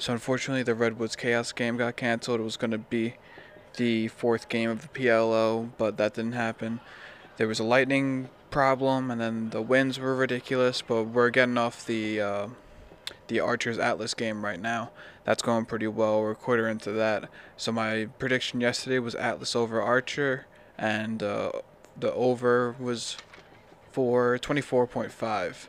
So 0.00 0.14
unfortunately, 0.14 0.62
the 0.62 0.74
Redwoods 0.74 1.14
Chaos 1.14 1.52
game 1.52 1.76
got 1.76 1.94
canceled. 1.94 2.40
It 2.40 2.42
was 2.42 2.56
going 2.56 2.70
to 2.70 2.78
be 2.78 3.16
the 3.76 4.08
fourth 4.08 4.48
game 4.48 4.70
of 4.70 4.80
the 4.80 4.88
PLL, 4.88 5.72
but 5.76 5.98
that 5.98 6.14
didn't 6.14 6.32
happen. 6.32 6.80
There 7.36 7.46
was 7.46 7.60
a 7.60 7.64
lightning 7.64 8.30
problem, 8.50 9.10
and 9.10 9.20
then 9.20 9.50
the 9.50 9.60
winds 9.60 9.98
were 9.98 10.16
ridiculous. 10.16 10.80
But 10.80 11.04
we're 11.04 11.28
getting 11.28 11.58
off 11.58 11.84
the 11.84 12.18
uh, 12.18 12.48
the 13.28 13.40
Archers 13.40 13.78
Atlas 13.78 14.14
game 14.14 14.42
right 14.42 14.58
now. 14.58 14.90
That's 15.24 15.42
going 15.42 15.66
pretty 15.66 15.86
well. 15.86 16.22
We're 16.22 16.30
a 16.30 16.34
quarter 16.34 16.66
into 16.66 16.92
that. 16.92 17.28
So 17.58 17.70
my 17.70 18.06
prediction 18.18 18.62
yesterday 18.62 19.00
was 19.00 19.14
Atlas 19.14 19.54
over 19.54 19.82
Archer, 19.82 20.46
and 20.78 21.22
uh, 21.22 21.52
the 21.94 22.10
over 22.14 22.74
was 22.80 23.18
for 23.92 24.38
24.5. 24.38 25.68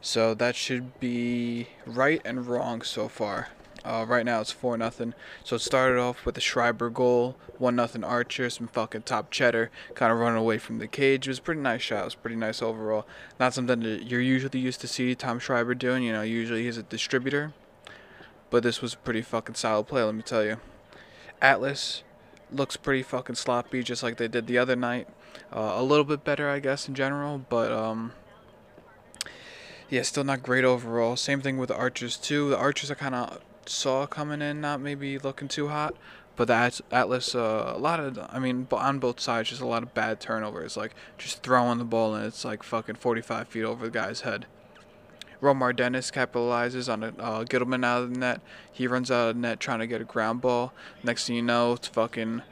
So 0.00 0.34
that 0.34 0.56
should 0.56 0.98
be 0.98 1.68
right 1.86 2.20
and 2.24 2.44
wrong 2.44 2.82
so 2.82 3.06
far. 3.06 3.50
Uh, 3.88 4.04
right 4.04 4.26
now 4.26 4.38
it's 4.38 4.52
four 4.52 4.76
nothing. 4.76 5.14
So 5.42 5.56
it 5.56 5.60
started 5.60 5.98
off 5.98 6.26
with 6.26 6.36
a 6.36 6.42
Schreiber 6.42 6.90
goal, 6.90 7.36
one 7.56 7.74
nothing 7.74 8.04
Archer, 8.04 8.50
some 8.50 8.68
fucking 8.68 9.02
top 9.02 9.30
cheddar, 9.30 9.70
kind 9.94 10.12
of 10.12 10.18
running 10.18 10.38
away 10.38 10.58
from 10.58 10.76
the 10.76 10.86
cage. 10.86 11.26
It 11.26 11.30
was 11.30 11.40
pretty 11.40 11.62
nice 11.62 11.80
shot. 11.80 12.02
It 12.02 12.04
was 12.04 12.14
pretty 12.14 12.36
nice 12.36 12.60
overall. 12.60 13.06
Not 13.40 13.54
something 13.54 13.80
that 13.80 14.02
you're 14.02 14.20
usually 14.20 14.60
used 14.60 14.82
to 14.82 14.88
see 14.88 15.14
Tom 15.14 15.38
Schreiber 15.38 15.74
doing. 15.74 16.02
You 16.02 16.12
know, 16.12 16.20
usually 16.20 16.64
he's 16.64 16.76
a 16.76 16.82
distributor, 16.82 17.54
but 18.50 18.62
this 18.62 18.82
was 18.82 18.92
a 18.92 18.98
pretty 18.98 19.22
fucking 19.22 19.54
solid 19.54 19.84
play. 19.84 20.02
Let 20.02 20.14
me 20.14 20.22
tell 20.22 20.44
you. 20.44 20.58
Atlas 21.40 22.02
looks 22.52 22.76
pretty 22.76 23.02
fucking 23.02 23.36
sloppy, 23.36 23.82
just 23.82 24.02
like 24.02 24.18
they 24.18 24.28
did 24.28 24.48
the 24.48 24.58
other 24.58 24.76
night. 24.76 25.08
Uh, 25.50 25.72
a 25.76 25.82
little 25.82 26.04
bit 26.04 26.24
better, 26.24 26.50
I 26.50 26.58
guess, 26.58 26.88
in 26.88 26.94
general, 26.94 27.38
but 27.48 27.72
um, 27.72 28.12
yeah, 29.88 30.02
still 30.02 30.24
not 30.24 30.42
great 30.42 30.66
overall. 30.66 31.16
Same 31.16 31.40
thing 31.40 31.56
with 31.56 31.68
the 31.68 31.76
Archers 31.76 32.18
too. 32.18 32.50
The 32.50 32.58
Archers 32.58 32.90
are 32.90 32.94
kind 32.94 33.14
of 33.14 33.40
saw 33.68 34.06
coming 34.06 34.42
in, 34.42 34.60
not 34.60 34.80
maybe 34.80 35.18
looking 35.18 35.48
too 35.48 35.68
hot, 35.68 35.94
but 36.36 36.48
the 36.48 36.82
Atlas, 36.90 37.34
uh, 37.34 37.72
a 37.74 37.78
lot 37.78 38.00
of, 38.00 38.18
I 38.30 38.38
mean, 38.38 38.66
on 38.70 38.98
both 38.98 39.20
sides, 39.20 39.50
just 39.50 39.60
a 39.60 39.66
lot 39.66 39.82
of 39.82 39.94
bad 39.94 40.20
turnovers. 40.20 40.76
Like 40.76 40.94
just 41.16 41.42
throwing 41.42 41.78
the 41.78 41.84
ball 41.84 42.14
and 42.14 42.26
it's 42.26 42.44
like 42.44 42.62
fucking 42.62 42.96
45 42.96 43.48
feet 43.48 43.64
over 43.64 43.86
the 43.86 43.90
guy's 43.90 44.22
head. 44.22 44.46
Romar 45.42 45.74
Dennis 45.74 46.10
capitalizes 46.10 46.92
on 46.92 47.04
a 47.04 47.08
uh, 47.18 47.44
Ghitelman 47.44 47.84
out 47.84 48.02
of 48.02 48.14
the 48.14 48.18
net. 48.18 48.40
He 48.72 48.86
runs 48.86 49.10
out 49.10 49.30
of 49.30 49.36
the 49.36 49.40
net 49.40 49.60
trying 49.60 49.78
to 49.78 49.86
get 49.86 50.00
a 50.00 50.04
ground 50.04 50.40
ball. 50.40 50.72
Next 51.02 51.26
thing 51.26 51.36
you 51.36 51.42
know, 51.42 51.74
it's 51.74 51.88
fucking 51.88 52.42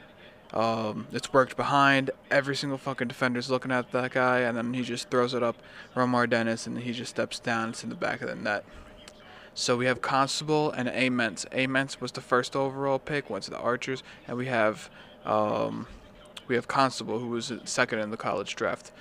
um, 0.53 1.07
it's 1.11 1.33
worked 1.33 1.57
behind. 1.57 2.11
Every 2.31 2.55
single 2.55 2.77
fucking 2.77 3.07
defender's 3.07 3.49
looking 3.49 3.71
at 3.71 3.91
that 3.91 4.11
guy, 4.11 4.39
and 4.39 4.57
then 4.57 4.73
he 4.73 4.83
just 4.83 5.09
throws 5.09 5.33
it 5.33 5.43
up. 5.43 5.57
Romar 5.95 6.29
Dennis, 6.29 6.67
and 6.67 6.79
he 6.79 6.93
just 6.93 7.09
steps 7.09 7.39
down. 7.39 7.69
It's 7.69 7.83
in 7.83 7.89
the 7.89 7.95
back 7.95 8.21
of 8.21 8.29
the 8.29 8.35
net. 8.35 8.63
So 9.59 9.75
we 9.75 9.87
have 9.87 10.01
Costabile 10.01 10.71
and 10.77 10.87
Aments. 10.87 11.47
Aments 11.51 11.99
was 11.99 12.11
the 12.11 12.21
first 12.21 12.55
overall 12.55 12.99
pick, 12.99 13.27
went 13.27 13.45
to 13.45 13.49
the 13.49 13.57
Archers, 13.57 14.03
and 14.27 14.37
we 14.37 14.45
have 14.45 14.91
um, 15.25 15.87
we 16.47 16.53
have 16.53 16.67
Costabile, 16.67 17.19
who 17.19 17.29
was 17.29 17.51
second 17.65 17.97
in 17.97 18.11
the 18.11 18.17
college 18.17 18.55
draft. 18.55 18.91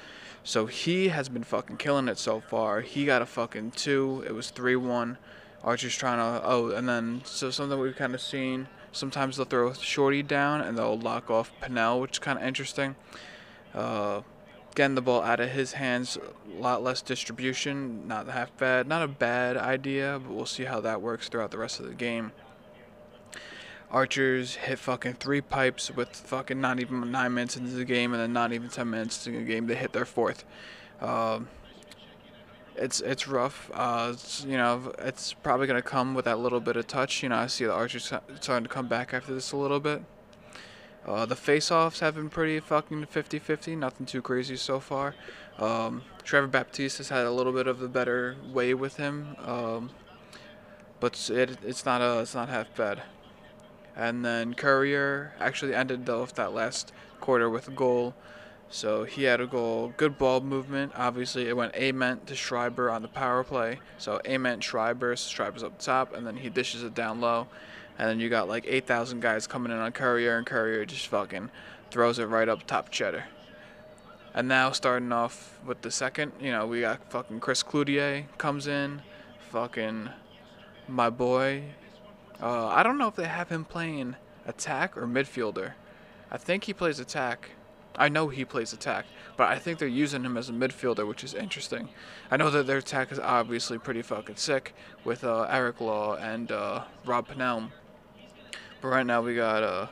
So 0.45 0.65
he 0.65 1.09
has 1.09 1.29
been 1.29 1.45
fucking 1.45 1.77
killing 1.77 2.09
it 2.09 2.17
so 2.17 2.41
far. 2.41 2.81
He 2.81 3.05
got 3.05 3.21
a 3.21 3.27
fucking 3.27 3.73
two. 3.73 4.25
It 4.27 4.33
was 4.33 4.49
three 4.49 4.77
one. 4.77 5.19
Archer's 5.63 5.95
trying 5.95 6.19
to 6.19 6.41
oh, 6.43 6.71
and 6.71 6.89
then 6.89 7.21
so 7.25 7.51
something 7.51 7.79
we've 7.79 7.95
kind 7.95 8.15
of 8.15 8.23
seen 8.23 8.69
Sometimes 8.97 9.37
they'll 9.37 9.45
throw 9.45 9.75
Shorty 9.75 10.23
down 10.23 10.63
and 10.63 10.79
they'll 10.79 10.99
lock 10.99 11.31
off 11.31 11.53
Pannell, 11.61 12.01
which 12.01 12.13
is 12.13 12.19
kind 12.19 12.39
of 12.39 12.45
interesting. 12.47 12.97
Uh, 13.75 14.23
getting 14.77 14.95
the 14.95 15.03
ball 15.03 15.23
out 15.23 15.41
of 15.41 15.49
his 15.49 15.73
hands, 15.73 16.17
a 16.17 16.61
lot 16.61 16.85
less 16.85 17.03
distribution, 17.03 18.07
not 18.07 18.29
half 18.29 18.57
bad. 18.59 18.87
Not 18.87 19.03
a 19.03 19.09
bad 19.09 19.57
idea, 19.57 20.21
but 20.23 20.33
we'll 20.33 20.47
see 20.47 20.65
how 20.65 20.81
that 20.83 21.03
works 21.03 21.29
throughout 21.29 21.51
the 21.51 21.59
rest 21.59 21.81
of 21.81 21.87
the 21.87 21.95
game. 21.95 22.31
Archers 23.91 24.57
hit 24.57 24.79
fucking 24.79 25.15
three 25.15 25.41
pipes 25.41 25.91
with 25.91 26.11
fucking 26.11 26.61
not 26.61 26.79
even 26.79 27.11
nine 27.11 27.35
minutes 27.35 27.57
into 27.57 27.73
the 27.73 27.85
game, 27.85 28.13
and 28.13 28.23
then 28.23 28.33
not 28.33 28.53
even 28.53 28.69
ten 28.69 28.91
minutes 28.91 29.27
into 29.27 29.39
the 29.39 29.45
game, 29.45 29.67
they 29.67 29.75
hit 29.75 29.93
their 29.93 30.05
fourth. 30.05 30.45
Um, 31.01 31.49
it's 32.75 33.01
it's 33.01 33.27
rough. 33.27 33.71
Uh, 33.73 34.11
it's, 34.13 34.45
you 34.45 34.59
know, 34.59 34.93
it's 34.99 35.33
probably 35.33 35.67
gonna 35.67 35.83
come 35.83 36.15
with 36.15 36.27
that 36.27 36.39
little 36.39 36.61
bit 36.61 36.77
of 36.77 36.87
touch. 36.87 37.23
You 37.23 37.31
know, 37.31 37.37
I 37.37 37.47
see 37.47 37.65
the 37.65 37.73
Archers 37.73 38.13
starting 38.41 38.65
to 38.65 38.69
come 38.69 38.89
back 38.89 39.15
after 39.15 39.33
this 39.33 39.53
a 39.53 39.57
little 39.57 39.81
bit. 39.81 40.03
Uh, 41.07 41.25
the 41.25 41.37
face-offs 41.37 42.01
have 42.01 42.17
been 42.17 42.29
pretty 42.29 42.59
fucking 42.59 43.07
50-50. 43.07 43.79
Nothing 43.79 44.07
too 44.07 44.21
crazy 44.21 44.57
so 44.57 44.81
far. 44.81 45.15
Um, 45.59 46.03
Trevor 46.25 46.49
Baptiste 46.49 46.99
has 46.99 47.09
had 47.09 47.25
a 47.25 47.31
little 47.31 47.53
bit 47.53 47.69
of 47.69 47.81
a 47.81 47.89
better 47.89 48.37
way 48.53 48.75
with 48.75 48.97
him, 48.97 49.37
um, 49.45 49.91
but 50.99 51.31
it 51.31 51.59
it's 51.65 51.85
not 51.85 52.01
a 52.03 52.21
it's 52.21 52.35
not 52.35 52.49
half 52.49 52.75
bad. 52.75 53.03
And 53.95 54.25
then 54.25 54.53
Courier 54.53 55.33
actually 55.41 55.75
ended 55.75 56.11
off 56.11 56.35
that 56.35 56.53
last 56.53 56.93
quarter 57.21 57.49
with 57.49 57.69
a 57.69 57.71
goal. 57.71 58.15
So 58.69 59.05
he 59.05 59.23
had 59.23 59.41
a 59.41 59.47
goal, 59.47 59.95
good 59.97 60.19
ball 60.19 60.41
movement. 60.41 60.93
Obviously, 60.97 61.49
it 61.49 61.57
went 61.57 61.75
Ament 61.77 62.27
to 62.27 62.35
Schreiber 62.35 62.91
on 62.91 63.01
the 63.01 63.09
power 63.09 63.45
play. 63.45 63.79
So 63.97 64.21
Ament, 64.27 64.65
Schreiber, 64.65 65.15
Schreiber's 65.17 65.63
up 65.63 65.79
top, 65.79 66.13
and 66.13 66.27
then 66.27 66.37
he 66.37 66.51
dishes 66.51 66.83
it 66.83 66.95
down 66.95 67.21
low. 67.21 67.47
And 67.99 68.09
then 68.09 68.21
you 68.21 68.29
got 68.29 68.49
like 68.49 68.65
8,000 68.67 69.21
guys 69.21 69.47
coming 69.47 69.73
in 69.73 69.79
on 69.79 69.93
Courier, 69.93 70.37
and 70.37 70.47
Courier 70.47 70.85
just 70.85 71.07
fucking 71.09 71.51
throws 71.91 72.19
it 72.19 72.27
right 72.27 72.49
up 72.49 72.67
top 72.67 72.91
cheddar. 72.91 73.25
And 74.35 74.49
now 74.49 74.71
starting 74.73 75.13
off 75.13 75.59
with 75.65 75.81
the 75.81 75.91
second, 75.91 76.33
you 76.39 76.53
know, 76.53 76.67
we 76.67 76.83
got 76.83 77.11
fucking 77.11 77.41
Chris 77.41 77.63
Cloutier 77.63 78.27
comes 78.37 78.67
in, 78.67 79.01
fucking 79.51 80.11
my 80.89 81.09
boy. 81.09 81.65
Uh, 82.41 82.67
I 82.67 82.83
don't 82.83 82.99
know 82.99 83.09
if 83.09 83.17
they 83.17 83.27
have 83.27 83.49
him 83.49 83.65
playing 83.65 84.17
attack 84.47 84.97
or 84.97 85.07
midfielder. 85.07 85.73
I 86.31 86.37
think 86.37 86.65
he 86.65 86.75
plays 86.75 87.01
attack. 87.01 87.53
I 87.99 88.11
know 88.11 88.29
he 88.29 88.45
plays 88.45 88.75
attack, 88.75 89.07
but 89.39 89.49
I 89.49 89.59
think 89.59 89.79
they're 89.79 89.89
using 89.89 90.23
him 90.23 90.37
as 90.37 90.51
a 90.51 90.53
midfielder, 90.53 91.09
which 91.09 91.25
is 91.25 91.33
interesting. 91.33 91.89
I 92.31 92.37
know 92.37 92.51
that 92.51 92.67
their 92.67 92.77
attack 92.79 93.11
is 93.11 93.19
obviously 93.19 93.79
pretty 93.79 94.03
fucking 94.03 94.37
sick 94.37 94.75
with 95.03 95.25
uh, 95.25 95.47
Eric 95.49 95.81
Law 95.81 96.17
and 96.17 96.53
uh, 96.53 96.85
Rob 97.07 97.29
Pannell. 97.29 97.71
But 98.87 98.93
right 98.93 99.07
now 99.07 99.21
we 99.21 99.35
got 99.35 99.65
uh, 99.65 99.89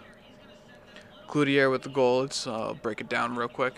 Cloutier 1.27 1.69
with 1.69 1.83
the 1.83 1.89
goal. 1.89 2.21
Let's 2.21 2.47
uh, 2.47 2.75
break 2.81 3.01
it 3.01 3.09
down 3.09 3.35
real 3.35 3.49
quick. 3.49 3.75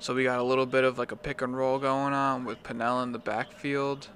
So 0.00 0.16
we 0.16 0.24
got 0.24 0.40
a 0.40 0.42
little 0.42 0.66
bit 0.66 0.82
of 0.82 0.98
like 0.98 1.12
a 1.12 1.16
pick 1.16 1.42
and 1.42 1.56
roll 1.56 1.78
going 1.78 2.12
on 2.12 2.44
with 2.44 2.60
Pannell 2.64 3.04
in 3.04 3.12
the 3.12 3.20
backfield. 3.20 4.08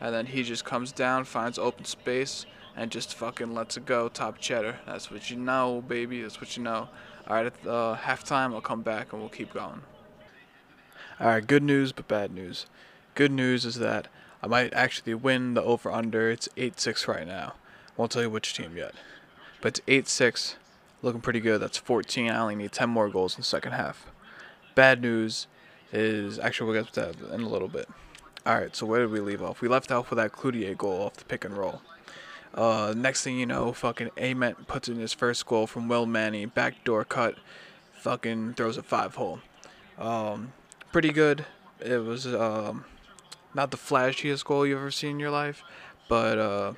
And 0.00 0.12
then 0.12 0.26
he 0.26 0.42
just 0.42 0.64
comes 0.64 0.90
down, 0.90 1.26
finds 1.26 1.60
open 1.60 1.84
space, 1.84 2.44
and 2.74 2.90
just 2.90 3.14
fucking 3.14 3.54
lets 3.54 3.76
it 3.76 3.86
go 3.86 4.08
top 4.08 4.38
cheddar. 4.38 4.80
That's 4.84 5.12
what 5.12 5.30
you 5.30 5.36
know, 5.36 5.84
baby. 5.86 6.20
That's 6.20 6.40
what 6.40 6.56
you 6.56 6.64
know. 6.64 6.88
All 7.28 7.36
right, 7.36 7.46
at 7.46 7.54
uh, 7.64 7.96
halftime, 8.02 8.52
I'll 8.52 8.60
come 8.60 8.82
back 8.82 9.12
and 9.12 9.22
we'll 9.22 9.30
keep 9.30 9.54
going. 9.54 9.82
All 11.20 11.28
right, 11.28 11.46
good 11.46 11.62
news, 11.62 11.92
but 11.92 12.08
bad 12.08 12.34
news. 12.34 12.66
Good 13.14 13.30
news 13.30 13.64
is 13.64 13.76
that 13.76 14.08
I 14.42 14.48
might 14.48 14.74
actually 14.74 15.14
win 15.14 15.54
the 15.54 15.62
over 15.62 15.88
under. 15.88 16.28
It's 16.32 16.48
8 16.56 16.80
6 16.80 17.06
right 17.06 17.28
now. 17.28 17.52
Won't 17.96 18.12
tell 18.12 18.22
you 18.22 18.30
which 18.30 18.54
team 18.54 18.76
yet. 18.76 18.94
But 19.60 19.78
it's 19.78 19.80
8 19.86 20.08
6. 20.08 20.56
Looking 21.02 21.20
pretty 21.20 21.40
good. 21.40 21.60
That's 21.60 21.78
14. 21.78 22.30
I 22.30 22.38
only 22.38 22.54
need 22.54 22.72
10 22.72 22.88
more 22.88 23.08
goals 23.08 23.34
in 23.34 23.40
the 23.40 23.46
second 23.46 23.72
half. 23.72 24.06
Bad 24.74 25.02
news 25.02 25.46
is 25.92 26.38
actually, 26.38 26.70
we'll 26.70 26.82
get 26.82 26.92
to 26.94 27.00
that 27.00 27.34
in 27.34 27.42
a 27.42 27.48
little 27.48 27.68
bit. 27.68 27.88
All 28.44 28.54
right, 28.58 28.74
so 28.74 28.86
where 28.86 29.00
did 29.00 29.10
we 29.10 29.20
leave 29.20 29.42
off? 29.42 29.60
We 29.60 29.68
left 29.68 29.92
off 29.92 30.10
with 30.10 30.16
that 30.16 30.32
Cloutier 30.32 30.76
goal 30.76 31.02
off 31.02 31.14
the 31.14 31.24
pick 31.24 31.44
and 31.44 31.56
roll. 31.56 31.80
Uh, 32.54 32.92
next 32.96 33.22
thing 33.22 33.38
you 33.38 33.46
know, 33.46 33.72
fucking 33.72 34.10
Ament 34.16 34.66
puts 34.66 34.88
in 34.88 34.96
his 34.98 35.12
first 35.12 35.46
goal 35.46 35.66
from 35.66 35.88
Will 35.88 36.06
Manny, 36.06 36.44
backdoor 36.44 37.04
cut, 37.04 37.36
fucking 37.92 38.54
throws 38.54 38.76
a 38.76 38.82
five 38.82 39.14
hole. 39.14 39.40
Um, 39.98 40.52
pretty 40.90 41.12
good. 41.12 41.46
It 41.80 42.04
was 42.04 42.26
um, 42.26 42.84
not 43.54 43.70
the 43.70 43.76
flashiest 43.76 44.44
goal 44.44 44.66
you've 44.66 44.78
ever 44.78 44.90
seen 44.90 45.12
in 45.12 45.20
your 45.20 45.30
life, 45.30 45.62
but 46.08 46.38
uh, 46.38 46.72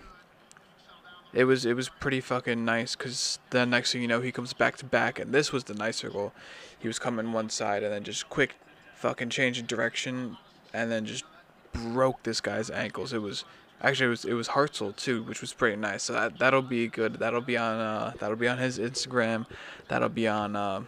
it 1.34 1.44
was 1.44 1.64
it 1.66 1.74
was 1.74 1.88
pretty 1.88 2.20
fucking 2.20 2.64
nice. 2.64 2.94
Cause 2.94 3.38
the 3.50 3.66
next 3.66 3.92
thing 3.92 4.02
you 4.02 4.08
know, 4.08 4.20
he 4.20 4.32
comes 4.32 4.52
back 4.52 4.76
to 4.78 4.84
back, 4.84 5.18
and 5.18 5.32
this 5.32 5.52
was 5.52 5.64
the 5.64 5.74
nicer 5.74 6.10
goal. 6.10 6.32
He 6.78 6.88
was 6.88 6.98
coming 6.98 7.32
one 7.32 7.50
side 7.50 7.82
and 7.82 7.92
then 7.92 8.04
just 8.04 8.28
quick, 8.28 8.54
fucking 8.94 9.30
change 9.30 9.58
of 9.58 9.66
direction, 9.66 10.36
and 10.72 10.90
then 10.90 11.06
just 11.06 11.24
broke 11.72 12.22
this 12.22 12.40
guy's 12.40 12.70
ankles. 12.70 13.12
It 13.12 13.22
was 13.22 13.44
Actually, 13.84 14.06
it 14.06 14.10
was 14.10 14.24
it 14.24 14.32
was 14.32 14.48
Hartzell 14.48 14.96
too, 14.96 15.22
which 15.24 15.42
was 15.42 15.52
pretty 15.52 15.76
nice. 15.76 16.04
So 16.04 16.14
that 16.14 16.38
that'll 16.38 16.62
be 16.62 16.88
good. 16.88 17.14
That'll 17.14 17.42
be 17.42 17.58
on 17.58 17.78
uh, 17.78 18.12
that'll 18.18 18.36
be 18.36 18.48
on 18.48 18.56
his 18.56 18.78
Instagram. 18.78 19.46
That'll 19.88 20.08
be 20.08 20.26
on 20.26 20.56
uh, 20.56 20.84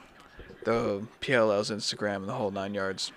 the 0.64 1.06
PLL's 1.20 1.70
Instagram, 1.70 2.25
the 2.25 2.32
whole 2.32 2.50
nine 2.50 2.72
yards. 2.72 3.12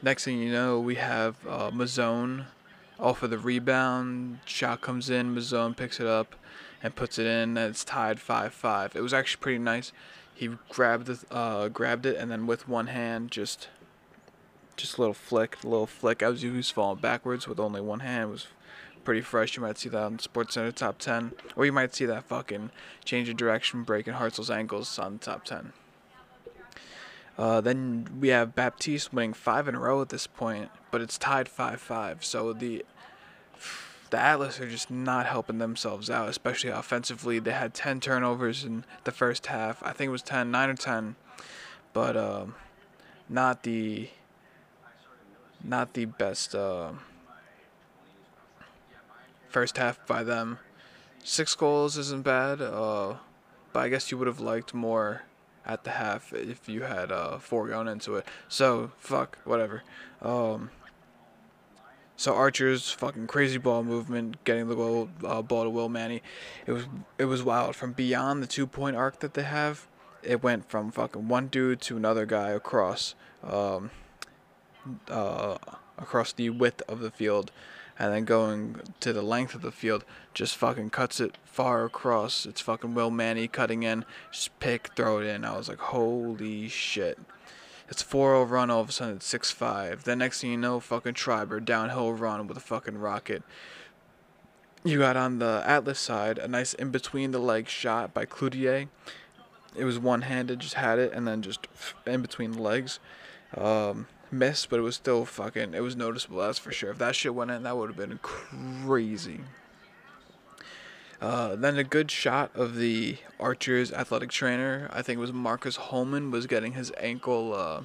Next 0.00 0.24
thing 0.24 0.38
you 0.38 0.50
know, 0.50 0.80
we 0.80 0.94
have 0.94 1.36
uh, 1.46 1.70
Mazzone 1.70 2.46
off 2.98 3.22
of 3.22 3.30
the 3.30 3.38
rebound. 3.38 4.40
Shot 4.44 4.80
comes 4.80 5.10
in. 5.10 5.34
Mazzone 5.34 5.76
picks 5.76 6.00
it 6.00 6.06
up 6.06 6.34
and 6.82 6.94
puts 6.94 7.18
it 7.18 7.26
in. 7.26 7.56
And 7.56 7.58
it's 7.58 7.84
tied 7.84 8.20
five 8.20 8.52
five. 8.52 8.96
It 8.96 9.00
was 9.00 9.14
actually 9.14 9.40
pretty 9.40 9.58
nice. 9.58 9.92
He 10.34 10.50
grabbed 10.68 11.06
the, 11.06 11.34
uh, 11.34 11.68
grabbed 11.68 12.06
it 12.06 12.16
and 12.16 12.30
then 12.30 12.46
with 12.46 12.68
one 12.68 12.86
hand 12.88 13.30
just 13.30 13.68
just 14.76 14.96
a 14.96 15.00
little 15.00 15.14
flick, 15.14 15.56
a 15.64 15.66
little 15.66 15.88
flick 15.88 16.22
he 16.22 16.48
was 16.50 16.70
falling 16.70 17.00
backwards 17.00 17.48
with 17.48 17.58
only 17.58 17.80
one 17.80 17.98
hand 17.98 18.28
it 18.28 18.32
was 18.32 18.46
pretty 19.08 19.20
fresh. 19.22 19.56
You 19.56 19.62
might 19.62 19.78
see 19.78 19.88
that 19.88 20.02
on 20.02 20.18
Sports 20.18 20.54
Center 20.54 20.70
top 20.70 20.98
10, 20.98 21.32
or 21.56 21.64
you 21.64 21.72
might 21.72 21.94
see 21.94 22.04
that 22.04 22.24
fucking 22.24 22.70
change 23.04 23.28
of 23.28 23.36
direction 23.36 23.82
breaking 23.82 24.14
Hartzell's 24.14 24.50
ankles 24.50 24.98
on 24.98 25.18
top 25.18 25.44
10. 25.44 25.72
Uh, 27.38 27.60
then 27.60 28.18
we 28.20 28.28
have 28.28 28.56
Baptiste 28.56 29.12
winning 29.12 29.32
five 29.32 29.68
in 29.68 29.76
a 29.76 29.78
row 29.78 30.02
at 30.02 30.08
this 30.08 30.26
point, 30.26 30.70
but 30.90 31.00
it's 31.00 31.16
tied 31.16 31.48
5-5. 31.48 32.24
So 32.24 32.52
the 32.52 32.84
the 34.10 34.18
Atlas 34.18 34.58
are 34.58 34.68
just 34.68 34.90
not 34.90 35.26
helping 35.26 35.58
themselves 35.58 36.08
out, 36.08 36.30
especially 36.30 36.70
offensively. 36.70 37.38
They 37.38 37.52
had 37.52 37.74
10 37.74 38.00
turnovers 38.00 38.64
in 38.64 38.84
the 39.04 39.12
first 39.12 39.48
half. 39.48 39.82
I 39.82 39.92
think 39.92 40.08
it 40.08 40.12
was 40.12 40.22
10, 40.22 40.50
9 40.50 40.70
or 40.70 40.74
10, 40.74 41.16
but 41.92 42.16
um, 42.16 42.54
not 43.28 43.64
the 43.64 44.08
not 45.62 45.92
the 45.92 46.06
best 46.06 46.54
uh, 46.54 46.92
first 49.48 49.76
half 49.76 50.04
by 50.06 50.22
them. 50.22 50.58
Six 51.22 51.54
goals 51.54 51.98
isn't 51.98 52.22
bad, 52.22 52.62
uh, 52.62 53.16
but 53.72 53.80
I 53.80 53.88
guess 53.90 54.10
you 54.10 54.16
would 54.16 54.28
have 54.28 54.40
liked 54.40 54.72
more 54.72 55.22
at 55.66 55.84
the 55.84 55.90
half 55.90 56.32
if 56.32 56.68
you 56.68 56.82
had 56.82 57.12
uh, 57.12 57.38
four 57.38 57.68
going 57.68 57.88
into 57.88 58.16
it. 58.16 58.26
So 58.48 58.92
fuck 58.98 59.38
whatever. 59.44 59.82
Um, 60.22 60.70
so 62.18 62.34
Archer's 62.34 62.90
fucking 62.90 63.28
crazy 63.28 63.58
ball 63.58 63.84
movement, 63.84 64.42
getting 64.44 64.68
the 64.68 64.74
goal 64.74 65.08
uh, 65.24 65.40
ball 65.40 65.62
to 65.62 65.70
Will 65.70 65.88
Manny, 65.88 66.20
it 66.66 66.72
was 66.72 66.86
it 67.16 67.26
was 67.26 67.44
wild. 67.44 67.76
From 67.76 67.92
beyond 67.92 68.42
the 68.42 68.48
two 68.48 68.66
point 68.66 68.96
arc 68.96 69.20
that 69.20 69.34
they 69.34 69.44
have, 69.44 69.86
it 70.24 70.42
went 70.42 70.68
from 70.68 70.90
fucking 70.90 71.28
one 71.28 71.46
dude 71.46 71.80
to 71.82 71.96
another 71.96 72.26
guy 72.26 72.50
across, 72.50 73.14
um, 73.44 73.92
uh, 75.08 75.58
across 75.96 76.32
the 76.32 76.50
width 76.50 76.82
of 76.88 76.98
the 76.98 77.12
field, 77.12 77.52
and 77.98 78.12
then 78.12 78.24
going 78.24 78.80
to 79.00 79.12
the 79.12 79.22
length 79.22 79.54
of 79.54 79.62
the 79.62 79.72
field, 79.72 80.04
just 80.32 80.56
fucking 80.56 80.90
cuts 80.90 81.20
it 81.20 81.36
far 81.44 81.84
across. 81.84 82.46
It's 82.46 82.60
fucking 82.60 82.94
Will 82.94 83.10
Manny 83.10 83.48
cutting 83.48 83.82
in, 83.82 84.04
just 84.30 84.58
pick, 84.60 84.90
throw 84.94 85.18
it 85.18 85.26
in. 85.26 85.44
I 85.44 85.56
was 85.56 85.68
like, 85.68 85.78
holy 85.78 86.68
shit. 86.68 87.18
It's 87.88 88.02
4-0 88.02 88.50
run, 88.50 88.70
all 88.70 88.82
of 88.82 88.90
a 88.90 88.92
sudden 88.92 89.16
it's 89.16 89.32
6-5. 89.32 90.02
Then 90.02 90.18
next 90.18 90.40
thing 90.40 90.50
you 90.50 90.56
know, 90.56 90.78
fucking 90.78 91.14
Schreiber 91.14 91.58
downhill 91.58 92.12
run 92.12 92.46
with 92.46 92.56
a 92.56 92.60
fucking 92.60 92.98
rocket. 92.98 93.42
You 94.84 94.98
got 94.98 95.16
on 95.16 95.38
the 95.38 95.62
Atlas 95.66 95.98
side 95.98 96.38
a 96.38 96.46
nice 96.46 96.74
in 96.74 96.90
between 96.90 97.32
the 97.32 97.40
leg 97.40 97.68
shot 97.68 98.14
by 98.14 98.26
Cloutier. 98.26 98.88
It 99.74 99.84
was 99.84 99.98
one 99.98 100.22
handed, 100.22 100.60
just 100.60 100.74
had 100.74 100.98
it, 100.98 101.12
and 101.12 101.26
then 101.26 101.42
just 101.42 101.66
in 102.06 102.22
between 102.22 102.52
the 102.52 102.62
legs. 102.62 103.00
Um, 103.56 104.06
missed, 104.32 104.70
but 104.70 104.78
it 104.78 104.82
was 104.82 104.96
still 104.96 105.24
fucking. 105.24 105.74
It 105.74 105.80
was 105.80 105.96
noticeable. 105.96 106.38
That's 106.38 106.58
for 106.58 106.72
sure. 106.72 106.90
If 106.90 106.98
that 106.98 107.14
shit 107.14 107.34
went 107.34 107.50
in, 107.50 107.62
that 107.62 107.76
would 107.76 107.88
have 107.88 107.96
been 107.96 108.18
crazy. 108.22 109.40
Uh, 111.20 111.56
then 111.56 111.76
a 111.76 111.84
good 111.84 112.10
shot 112.10 112.50
of 112.54 112.76
the 112.76 113.16
Archer's 113.40 113.92
athletic 113.92 114.30
trainer, 114.30 114.88
I 114.92 115.02
think 115.02 115.18
it 115.18 115.20
was 115.20 115.32
Marcus 115.32 115.76
Holman, 115.76 116.30
was 116.30 116.46
getting 116.46 116.74
his 116.74 116.92
ankle 116.98 117.54
uh, 117.54 117.82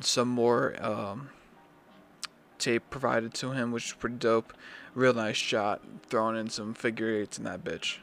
some 0.00 0.28
more 0.28 0.74
um, 0.84 1.28
tape 2.58 2.90
provided 2.90 3.34
to 3.34 3.52
him, 3.52 3.70
which 3.70 3.84
was 3.84 4.00
pretty 4.00 4.16
dope. 4.16 4.52
Real 4.94 5.14
nice 5.14 5.36
shot, 5.36 5.80
throwing 6.08 6.36
in 6.36 6.48
some 6.50 6.74
figure 6.74 7.10
eights 7.10 7.38
in 7.38 7.44
that 7.44 7.62
bitch. 7.62 7.98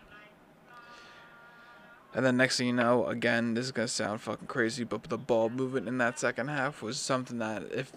And 2.13 2.25
then 2.25 2.35
next 2.37 2.57
thing 2.57 2.67
you 2.67 2.73
know, 2.73 3.07
again, 3.07 3.53
this 3.53 3.65
is 3.65 3.71
gonna 3.71 3.87
sound 3.87 4.21
fucking 4.21 4.47
crazy, 4.47 4.83
but 4.83 5.03
the 5.03 5.17
ball 5.17 5.49
movement 5.49 5.87
in 5.87 5.97
that 5.99 6.19
second 6.19 6.49
half 6.49 6.81
was 6.81 6.99
something 6.99 7.37
that 7.39 7.63
if 7.71 7.91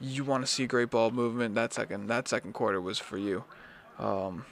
you 0.00 0.24
want 0.24 0.44
to 0.44 0.52
see 0.52 0.66
great 0.66 0.90
ball 0.90 1.10
movement, 1.10 1.54
that 1.54 1.72
second 1.72 2.08
that 2.08 2.28
second 2.28 2.52
quarter 2.52 2.80
was 2.80 2.98
for 2.98 3.16
you. 3.16 3.44
Um, 3.98 4.44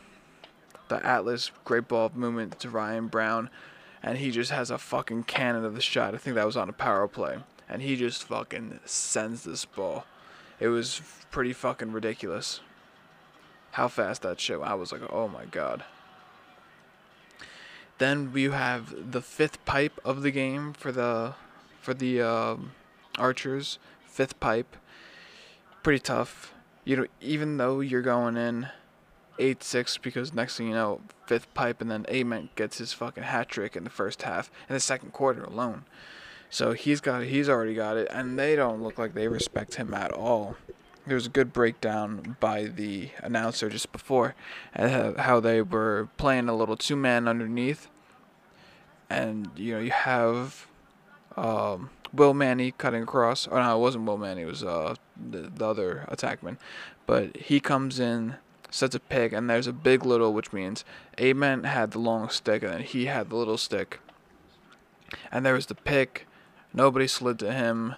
the 0.88 1.04
Atlas 1.04 1.50
great 1.64 1.88
ball 1.88 2.10
movement 2.14 2.58
to 2.60 2.70
Ryan 2.70 3.08
Brown, 3.08 3.50
and 4.02 4.18
he 4.18 4.30
just 4.30 4.52
has 4.52 4.70
a 4.70 4.78
fucking 4.78 5.24
cannon 5.24 5.64
of 5.64 5.74
the 5.74 5.80
shot. 5.80 6.14
I 6.14 6.18
think 6.18 6.36
that 6.36 6.46
was 6.46 6.56
on 6.56 6.68
a 6.68 6.72
power 6.72 7.08
play, 7.08 7.38
and 7.68 7.82
he 7.82 7.96
just 7.96 8.24
fucking 8.24 8.80
sends 8.84 9.42
this 9.42 9.64
ball. 9.64 10.06
It 10.60 10.68
was 10.68 11.02
pretty 11.30 11.52
fucking 11.52 11.92
ridiculous. 11.92 12.60
How 13.72 13.88
fast 13.88 14.22
that 14.22 14.38
shit! 14.38 14.60
I 14.60 14.74
was 14.74 14.92
like, 14.92 15.02
oh 15.10 15.26
my 15.26 15.46
god. 15.46 15.84
Then 17.98 18.32
we 18.32 18.44
have 18.44 19.12
the 19.12 19.22
fifth 19.22 19.64
pipe 19.64 20.00
of 20.04 20.22
the 20.22 20.30
game 20.30 20.72
for 20.72 20.90
the 20.90 21.34
for 21.80 21.94
the 21.94 22.20
um, 22.20 22.72
archers. 23.18 23.78
Fifth 24.06 24.38
pipe, 24.40 24.76
pretty 25.82 26.00
tough. 26.00 26.52
You 26.84 26.96
know, 26.96 27.06
even 27.20 27.56
though 27.56 27.80
you're 27.80 28.02
going 28.02 28.36
in 28.36 28.68
eight 29.38 29.62
six 29.62 29.98
because 29.98 30.32
next 30.32 30.56
thing 30.56 30.68
you 30.68 30.74
know, 30.74 31.00
fifth 31.26 31.52
pipe 31.54 31.80
and 31.80 31.90
then 31.90 32.04
Ament 32.08 32.54
gets 32.56 32.78
his 32.78 32.92
fucking 32.92 33.24
hat 33.24 33.48
trick 33.48 33.76
in 33.76 33.84
the 33.84 33.90
first 33.90 34.22
half 34.22 34.50
in 34.68 34.74
the 34.74 34.80
second 34.80 35.12
quarter 35.12 35.42
alone. 35.42 35.84
So 36.50 36.72
he's 36.72 37.00
got 37.00 37.24
he's 37.24 37.48
already 37.48 37.74
got 37.74 37.96
it, 37.96 38.08
and 38.10 38.38
they 38.38 38.54
don't 38.54 38.82
look 38.82 38.98
like 38.98 39.14
they 39.14 39.28
respect 39.28 39.74
him 39.74 39.94
at 39.94 40.12
all 40.12 40.56
there 41.06 41.14
was 41.14 41.26
a 41.26 41.30
good 41.30 41.52
breakdown 41.52 42.36
by 42.40 42.64
the 42.64 43.10
announcer 43.22 43.68
just 43.68 43.92
before 43.92 44.34
and 44.74 45.16
how 45.18 45.40
they 45.40 45.60
were 45.60 46.08
playing 46.16 46.48
a 46.48 46.56
little 46.56 46.76
two 46.76 46.96
man 46.96 47.28
underneath. 47.28 47.88
And 49.10 49.50
you 49.56 49.74
know 49.74 49.80
you 49.80 49.90
have 49.90 50.66
um, 51.36 51.90
Will 52.12 52.34
Manny 52.34 52.72
cutting 52.72 53.02
across. 53.02 53.46
Oh 53.50 53.56
no 53.56 53.76
it 53.76 53.80
wasn't 53.80 54.06
Will 54.06 54.18
Manny 54.18 54.42
it 54.42 54.46
was 54.46 54.64
uh, 54.64 54.94
the, 55.16 55.50
the 55.54 55.66
other 55.66 56.06
attackman. 56.10 56.56
But 57.06 57.36
he 57.36 57.60
comes 57.60 58.00
in 58.00 58.36
sets 58.70 58.94
a 58.94 59.00
pick 59.00 59.32
and 59.32 59.48
there's 59.48 59.68
a 59.68 59.72
big 59.72 60.04
little 60.04 60.32
which 60.32 60.52
means 60.52 60.84
Ament 61.18 61.64
had 61.64 61.92
the 61.92 61.98
long 61.98 62.28
stick 62.28 62.62
and 62.62 62.82
he 62.82 63.06
had 63.06 63.30
the 63.30 63.36
little 63.36 63.58
stick. 63.58 64.00
And 65.30 65.44
there 65.44 65.54
was 65.54 65.66
the 65.66 65.74
pick. 65.74 66.26
Nobody 66.72 67.06
slid 67.06 67.38
to 67.40 67.52
him. 67.52 67.94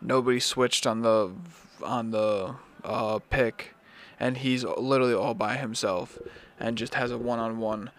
Nobody 0.00 0.38
switched 0.38 0.86
on 0.86 1.00
the 1.00 1.32
on 1.82 2.10
the 2.10 2.56
uh, 2.84 3.18
pick, 3.30 3.74
and 4.18 4.38
he's 4.38 4.64
literally 4.64 5.14
all 5.14 5.34
by 5.34 5.56
himself, 5.56 6.18
and 6.58 6.78
just 6.78 6.94
has 6.94 7.10
a 7.10 7.18
one-on-one 7.18 7.90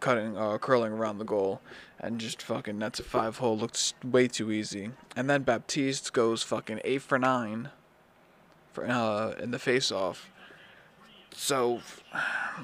cutting, 0.00 0.36
uh, 0.36 0.58
curling 0.58 0.92
around 0.92 1.18
the 1.18 1.24
goal, 1.24 1.60
and 2.00 2.18
just 2.18 2.42
fucking 2.42 2.78
that's 2.78 2.98
a 2.98 3.04
five 3.04 3.38
hole. 3.38 3.56
Looks 3.56 3.94
way 4.04 4.28
too 4.28 4.50
easy. 4.50 4.90
And 5.14 5.30
then 5.30 5.42
Baptiste 5.42 6.12
goes 6.12 6.42
fucking 6.42 6.80
eight 6.84 7.02
for 7.02 7.18
nine, 7.18 7.70
for 8.72 8.86
uh, 8.86 9.32
in 9.32 9.52
the 9.52 9.58
face-off. 9.58 10.28
So, 11.34 11.80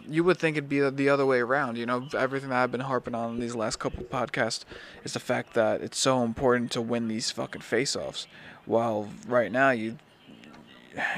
you 0.06 0.22
would 0.24 0.36
think 0.36 0.58
it'd 0.58 0.68
be 0.68 0.80
the 0.90 1.08
other 1.08 1.24
way 1.24 1.40
around. 1.40 1.78
You 1.78 1.86
know, 1.86 2.06
everything 2.14 2.50
that 2.50 2.62
I've 2.62 2.70
been 2.70 2.80
harping 2.82 3.14
on 3.14 3.34
in 3.34 3.40
these 3.40 3.54
last 3.54 3.78
couple 3.78 4.04
podcasts 4.04 4.64
is 5.04 5.14
the 5.14 5.20
fact 5.20 5.54
that 5.54 5.80
it's 5.80 5.96
so 5.98 6.22
important 6.22 6.70
to 6.72 6.82
win 6.82 7.08
these 7.08 7.30
fucking 7.30 7.62
face-offs. 7.62 8.26
While 8.66 9.08
right 9.26 9.50
now 9.50 9.70
you 9.70 9.96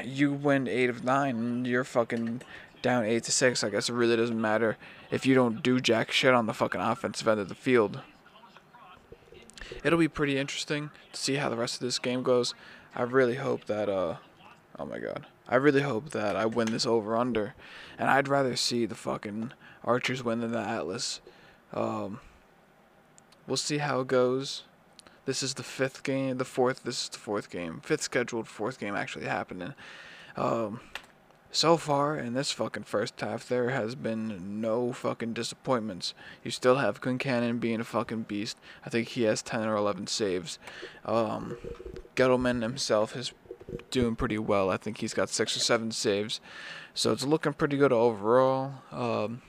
you 0.04 0.32
win 0.32 0.68
eight 0.68 0.90
of 0.90 1.04
nine, 1.04 1.36
and 1.36 1.66
you're 1.66 1.84
fucking 1.84 2.42
down 2.82 3.04
eight 3.04 3.24
to 3.24 3.32
six. 3.32 3.62
I 3.62 3.70
guess 3.70 3.88
it 3.88 3.94
really 3.94 4.16
doesn't 4.16 4.40
matter 4.40 4.76
if 5.10 5.26
you 5.26 5.34
don't 5.34 5.62
do 5.62 5.80
jack 5.80 6.10
shit 6.10 6.34
on 6.34 6.46
the 6.46 6.54
fucking 6.54 6.80
offensive 6.80 7.28
end 7.28 7.40
of 7.40 7.48
the 7.48 7.54
field. 7.54 8.00
It'll 9.84 9.98
be 9.98 10.08
pretty 10.08 10.38
interesting 10.38 10.90
to 11.12 11.20
see 11.20 11.36
how 11.36 11.48
the 11.48 11.56
rest 11.56 11.74
of 11.74 11.80
this 11.80 11.98
game 11.98 12.22
goes. 12.22 12.54
I 12.94 13.02
really 13.02 13.36
hope 13.36 13.66
that 13.66 13.88
uh 13.88 14.16
oh 14.78 14.84
my 14.84 14.98
god. 14.98 15.26
I 15.48 15.56
really 15.56 15.82
hope 15.82 16.10
that 16.10 16.36
I 16.36 16.46
win 16.46 16.70
this 16.70 16.86
over 16.86 17.16
under. 17.16 17.54
And 17.98 18.08
I'd 18.08 18.28
rather 18.28 18.56
see 18.56 18.86
the 18.86 18.94
fucking 18.94 19.52
Archers 19.84 20.22
win 20.22 20.40
than 20.40 20.52
the 20.52 20.60
Atlas. 20.60 21.20
Um 21.72 22.20
we'll 23.46 23.56
see 23.56 23.78
how 23.78 24.00
it 24.00 24.08
goes. 24.08 24.64
This 25.26 25.42
is 25.42 25.54
the 25.54 25.62
fifth 25.62 26.02
game, 26.02 26.38
the 26.38 26.44
fourth. 26.44 26.82
This 26.82 27.04
is 27.04 27.08
the 27.10 27.18
fourth 27.18 27.50
game, 27.50 27.80
fifth 27.82 28.02
scheduled 28.02 28.48
fourth 28.48 28.78
game 28.78 28.94
actually 28.94 29.26
happening. 29.26 29.74
Um, 30.36 30.80
so 31.52 31.76
far 31.76 32.16
in 32.16 32.34
this 32.34 32.52
fucking 32.52 32.84
first 32.84 33.20
half, 33.20 33.48
there 33.48 33.70
has 33.70 33.96
been 33.96 34.60
no 34.60 34.92
fucking 34.92 35.32
disappointments. 35.32 36.14
You 36.44 36.50
still 36.52 36.76
have 36.76 37.00
Concannon 37.00 37.58
being 37.58 37.80
a 37.80 37.84
fucking 37.84 38.22
beast. 38.22 38.56
I 38.86 38.88
think 38.88 39.08
he 39.08 39.22
has 39.24 39.42
10 39.42 39.66
or 39.66 39.74
11 39.74 40.06
saves. 40.06 40.58
Um, 41.04 41.56
Ghitelman 42.14 42.62
himself 42.62 43.16
is 43.16 43.32
doing 43.90 44.14
pretty 44.14 44.38
well. 44.38 44.70
I 44.70 44.76
think 44.76 44.98
he's 44.98 45.14
got 45.14 45.28
six 45.28 45.56
or 45.56 45.60
seven 45.60 45.90
saves. 45.90 46.40
So 46.94 47.12
it's 47.12 47.24
looking 47.24 47.52
pretty 47.52 47.76
good 47.76 47.92
overall. 47.92 48.74
Um, 48.92 49.42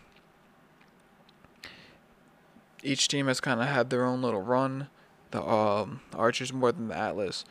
each 2.84 3.08
team 3.08 3.28
has 3.28 3.40
kind 3.40 3.62
of 3.62 3.68
had 3.68 3.92
their 3.92 4.06
own 4.06 4.24
little 4.24 4.42
run 4.42 4.88
the 5.32 5.44
um, 5.44 6.02
Archers 6.14 6.54
more 6.54 6.72
than 6.72 6.90
the 6.90 6.98
Atlas. 6.98 7.46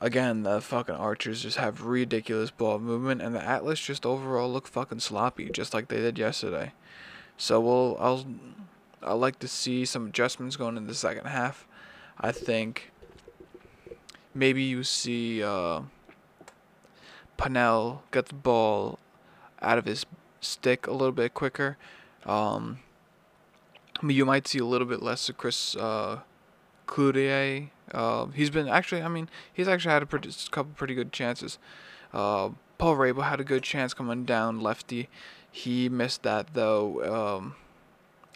Again, 0.00 0.42
the 0.42 0.60
fucking 0.60 0.94
Archers 0.94 1.42
just 1.42 1.58
have 1.58 1.82
ridiculous 1.82 2.50
ball 2.50 2.78
movement, 2.78 3.22
and 3.22 3.34
the 3.34 3.44
Atlas 3.44 3.78
just 3.78 4.04
overall 4.04 4.50
look 4.50 4.66
fucking 4.66 5.00
sloppy, 5.00 5.48
just 5.50 5.74
like 5.74 5.88
they 5.88 5.98
did 5.98 6.18
yesterday. 6.18 6.72
So 7.36 7.60
we'll 7.60 7.96
I'll 8.00 8.24
I 9.02 9.14
like 9.14 9.38
to 9.40 9.48
see 9.48 9.84
some 9.84 10.06
adjustments 10.06 10.56
going 10.56 10.76
in 10.76 10.86
the 10.86 10.94
second 10.94 11.26
half. 11.26 11.66
I 12.20 12.32
think 12.32 12.90
maybe 14.34 14.62
you 14.62 14.84
see 14.84 15.42
uh, 15.42 15.82
Pannell 17.36 18.00
get 18.10 18.26
the 18.26 18.34
ball 18.34 18.98
out 19.60 19.78
of 19.78 19.84
his 19.84 20.06
stick 20.40 20.86
a 20.86 20.92
little 20.92 21.12
bit 21.12 21.34
quicker. 21.34 21.76
Um, 22.24 22.78
you 24.02 24.24
might 24.24 24.46
see 24.46 24.58
a 24.58 24.64
little 24.64 24.86
bit 24.86 25.02
less 25.02 25.28
of 25.28 25.36
Chris 25.36 25.76
uh, 25.76 26.20
Cloutier. 26.92 27.70
Uh, 27.90 28.26
he's 28.26 28.50
been 28.50 28.68
actually, 28.68 29.02
I 29.02 29.08
mean, 29.08 29.28
he's 29.52 29.66
actually 29.66 29.92
had 29.92 30.02
a 30.02 30.06
pretty, 30.06 30.30
couple 30.50 30.72
pretty 30.74 30.94
good 30.94 31.12
chances. 31.12 31.58
Uh, 32.12 32.50
Paul 32.76 32.96
Rabil 32.96 33.24
had 33.24 33.40
a 33.40 33.44
good 33.44 33.62
chance 33.62 33.94
coming 33.94 34.24
down 34.24 34.60
lefty. 34.60 35.08
He 35.50 35.88
missed 35.88 36.22
that 36.22 36.52
though. 36.52 37.38
Um, 37.38 37.54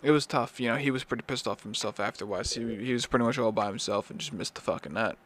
it 0.03 0.11
was 0.11 0.27
tough. 0.27 0.59
You 0.59 0.69
know, 0.71 0.77
he 0.77 0.91
was 0.91 1.05
pretty 1.05 1.23
pissed 1.23 1.47
off 1.47 1.63
himself 1.63 2.01
afterwards. 2.01 2.55
He, 2.55 2.77
he 2.77 2.93
was 2.95 3.07
pretty 3.07 3.25
much 3.27 3.39
all 3.39 3.53
by 3.53 3.67
himself 3.67 4.11
and 4.11 4.19
just 4.19 4.33
missed 4.33 4.55
the 4.55 4.63
fucking 4.63 4.95
net. 4.95 5.17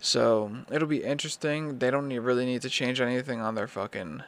So 0.00 0.58
it'll 0.70 0.88
be 0.88 1.04
interesting. 1.04 1.78
They 1.78 1.90
don't 1.90 2.08
need, 2.08 2.18
really 2.18 2.46
need 2.46 2.62
to 2.62 2.70
change 2.70 3.00
anything 3.00 3.40
on 3.40 3.54
their 3.54 3.68
fucking 3.68 4.22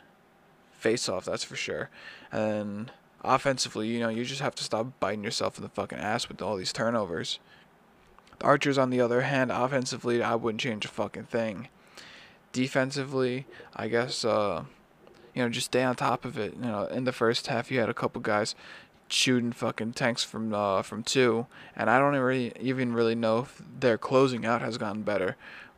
face 0.73 1.09
off, 1.09 1.25
that's 1.25 1.45
for 1.45 1.57
sure. 1.57 1.91
And 2.31 2.93
offensively, 3.23 3.89
you 3.89 4.01
know, 4.01 4.09
you 4.09 4.25
just 4.25 4.41
have 4.41 4.55
to 4.57 4.65
stop 4.65 5.01
biting 5.01 5.25
yourself 5.25 5.57
in 5.57 5.63
the 5.63 5.69
fucking 5.71 5.99
ass 5.99 6.29
with 6.29 6.43
all 6.43 6.57
these 6.57 6.73
turnovers. 6.73 7.39
Archers, 8.41 8.79
on 8.79 8.91
the 8.91 9.01
other 9.01 9.23
hand, 9.23 9.51
offensively, 9.51 10.23
I 10.23 10.35
wouldn't 10.35 10.61
change 10.61 10.85
a 10.85 10.89
fucking 10.89 11.25
thing. 11.25 11.69
Defensively, 12.53 13.47
I 13.75 13.89
guess, 13.89 14.25
uh, 14.25 14.65
you 15.35 15.43
know, 15.43 15.49
just 15.49 15.67
stay 15.67 15.83
on 15.83 15.97
top 15.97 16.25
of 16.25 16.39
it. 16.39 16.55
You 16.55 16.63
know, 16.63 16.85
in 16.85 17.05
the 17.05 17.13
first 17.13 17.47
half, 17.47 17.71
you 17.71 17.81
had 17.81 17.89
a 17.89 17.95
couple 17.95 18.21
guys 18.21 18.55
shooting 19.09 19.53
fucking 19.53 19.93
tanks 19.93 20.25
from 20.25 20.53
uh, 20.53 20.83
from 20.83 21.03
two, 21.03 21.47
and 21.77 21.89
I 21.89 21.99
don't 21.99 22.15
really, 22.17 22.53
even 22.61 22.93
really 22.93 23.15
know 23.15 23.41
if 23.41 23.63
their 23.79 23.99
closing 23.99 24.45
out 24.45 24.63
has 24.63 24.79
gotten 24.79 25.03
better, 25.03 25.37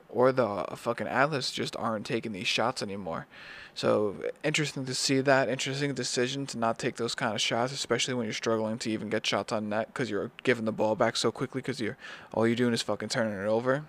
or 0.09 0.33
the 0.33 0.65
fucking 0.75 1.07
Atlas 1.07 1.51
just 1.51 1.77
aren't 1.77 2.07
taking 2.07 2.33
these 2.33 2.47
shots 2.47 2.83
anymore. 2.83 3.27
So 3.75 4.17
interesting 4.43 4.87
to 4.87 4.95
see 4.95 5.21
that. 5.21 5.49
Interesting 5.49 5.95
decision 5.95 6.47
to 6.47 6.59
not 6.59 6.79
take 6.79 6.97
those 6.97 7.15
kind 7.15 7.35
of 7.35 7.41
shots, 7.41 7.73
especially 7.73 8.15
when 8.15 8.25
you're 8.25 8.33
struggling 8.33 8.79
to 8.79 8.91
even 8.91 9.09
get 9.09 9.27
shots 9.27 9.53
on 9.53 9.69
net 9.69 9.89
because 9.89 10.11
you're 10.11 10.31
giving 10.43 10.65
the 10.65 10.73
ball 10.73 10.97
back 10.97 11.17
so 11.17 11.31
quickly 11.31 11.61
because 11.61 11.81
you're 11.81 11.97
all 12.35 12.47
you're 12.47 12.57
doing 12.57 12.73
is 12.73 12.83
fucking 12.83 13.09
turning 13.09 13.39
it 13.39 13.47
over. 13.47 13.85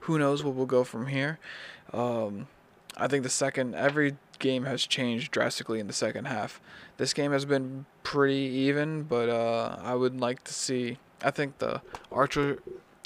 Who 0.00 0.18
knows 0.18 0.42
what 0.42 0.56
will 0.56 0.66
go 0.66 0.82
from 0.82 1.06
here? 1.08 1.38
Um, 1.92 2.48
I 2.96 3.06
think 3.06 3.22
the 3.22 3.28
second 3.28 3.74
every 3.74 4.16
game 4.38 4.64
has 4.64 4.86
changed 4.86 5.30
drastically 5.30 5.78
in 5.78 5.86
the 5.86 5.92
second 5.92 6.24
half. 6.24 6.60
This 6.96 7.14
game 7.14 7.32
has 7.32 7.44
been 7.44 7.86
pretty 8.02 8.34
even, 8.34 9.04
but 9.04 9.28
uh, 9.28 9.76
I 9.80 9.94
would 9.94 10.20
like 10.20 10.42
to 10.44 10.54
see. 10.54 10.98
I 11.22 11.30
think 11.30 11.58
the 11.58 11.82
Archer 12.10 12.58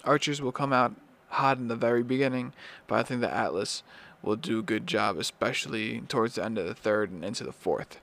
Archers 0.04 0.40
will 0.40 0.52
come 0.52 0.73
out 0.73 0.95
hot 1.35 1.59
in 1.59 1.69
the 1.69 1.76
very 1.76 2.03
beginning, 2.03 2.53
but 2.87 2.99
I 2.99 3.03
think 3.03 3.21
the 3.21 3.33
Atlas 3.33 3.83
will 4.23 4.37
do 4.37 4.59
a 4.59 4.62
good 4.62 4.87
job, 4.87 5.19
especially 5.19 6.00
towards 6.09 6.35
the 6.35 6.45
end 6.45 6.59
of 6.59 6.67
the 6.67 6.75
third 6.75 7.11
and 7.11 7.25
into 7.25 7.45
the 7.45 7.53
fourth. 7.53 8.00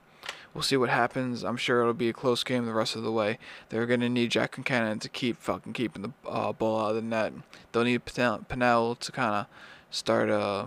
We'll 0.54 0.62
see 0.62 0.76
what 0.76 0.90
happens. 0.90 1.42
I'm 1.42 1.56
sure 1.56 1.80
it'll 1.80 1.94
be 1.94 2.10
a 2.10 2.12
close 2.12 2.44
game 2.44 2.66
the 2.66 2.74
rest 2.74 2.94
of 2.94 3.02
the 3.02 3.10
way. 3.10 3.38
They're 3.70 3.86
gonna 3.86 4.08
need 4.08 4.30
Jack 4.30 4.54
Concannon 4.54 5.00
to 5.00 5.08
keep 5.08 5.38
fucking 5.38 5.72
keeping 5.72 6.02
the 6.02 6.12
uh, 6.28 6.52
ball 6.52 6.80
out 6.80 6.90
of 6.90 6.96
the 6.96 7.02
net. 7.02 7.32
They'll 7.72 7.84
need 7.84 8.04
Pannell 8.04 8.98
to 8.98 9.12
kind 9.12 9.34
of 9.34 9.46
start 9.90 10.28
uh, 10.28 10.66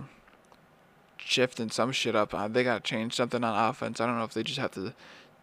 shifting 1.16 1.70
some 1.70 1.92
shit 1.92 2.16
up. 2.16 2.34
Uh, 2.34 2.48
they 2.48 2.64
gotta 2.64 2.80
change 2.80 3.14
something 3.14 3.44
on 3.44 3.70
offense. 3.70 4.00
I 4.00 4.06
don't 4.06 4.18
know 4.18 4.24
if 4.24 4.34
they 4.34 4.42
just 4.42 4.58
have 4.58 4.72
to 4.72 4.92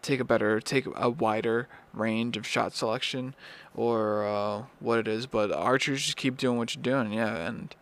take 0.04 0.20
a 0.20 0.24
better, 0.24 0.60
take 0.60 0.86
a 0.94 1.10
wider 1.10 1.66
range 1.92 2.36
of 2.36 2.46
shot 2.46 2.74
selection, 2.74 3.34
or 3.74 4.26
uh, 4.26 4.62
what 4.78 4.98
it 4.98 5.08
is. 5.08 5.26
But 5.26 5.50
Archers 5.50 6.04
just 6.04 6.16
keep 6.16 6.36
doing 6.36 6.58
what 6.58 6.74
you're 6.74 6.82
doing, 6.82 7.12
yeah, 7.12 7.34
and 7.36 7.74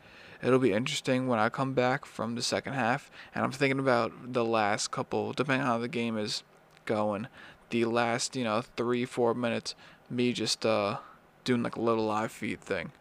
it'll 0.42 0.58
be 0.58 0.72
interesting 0.72 1.28
when 1.28 1.38
I 1.38 1.48
come 1.48 1.74
back 1.74 2.04
from 2.04 2.34
the 2.34 2.42
second 2.42 2.74
half. 2.74 3.10
And 3.34 3.44
I'm 3.44 3.52
thinking 3.52 3.78
about 3.80 4.32
the 4.32 4.44
last 4.44 4.90
couple, 4.90 5.32
depending 5.32 5.62
on 5.62 5.66
how 5.66 5.78
the 5.78 5.88
game 5.88 6.16
is 6.16 6.42
going, 6.84 7.26
the 7.70 7.84
last, 7.84 8.36
you 8.36 8.44
know, 8.44 8.62
three, 8.76 9.04
four 9.04 9.34
minutes, 9.34 9.74
me 10.08 10.32
just 10.32 10.64
uh, 10.64 10.98
doing 11.44 11.62
like 11.62 11.76
a 11.76 11.80
little 11.80 12.06
live 12.06 12.32
feed 12.32 12.60
thing. 12.60 12.92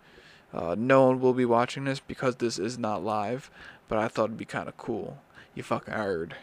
Uh, 0.54 0.76
no 0.78 1.08
one 1.08 1.22
will 1.22 1.34
be 1.34 1.46
watching 1.46 1.86
this 1.86 2.00
because 2.00 2.38
this 2.38 2.60
is 2.60 2.78
not 2.78 3.04
live, 3.04 3.50
but 3.88 3.98
I 3.98 4.08
thought 4.08 4.26
it'd 4.26 4.38
be 4.38 4.46
kind 4.46 4.68
of 4.68 4.76
cool. 4.78 5.20
You 5.56 5.64
fucking 5.64 5.94
heard. 5.94 6.36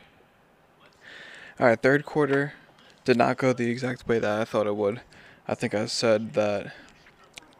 Alright, 1.61 1.83
third 1.83 2.07
quarter 2.07 2.55
did 3.09 3.17
not 3.17 3.39
go 3.39 3.55
the 3.55 3.71
exact 3.71 4.07
way 4.07 4.19
that 4.19 4.39
I 4.39 4.45
thought 4.45 4.67
it 4.67 4.77
would. 4.77 5.01
I 5.47 5.55
think 5.55 5.75
I 5.75 5.87
said 5.87 6.35
that 6.35 6.75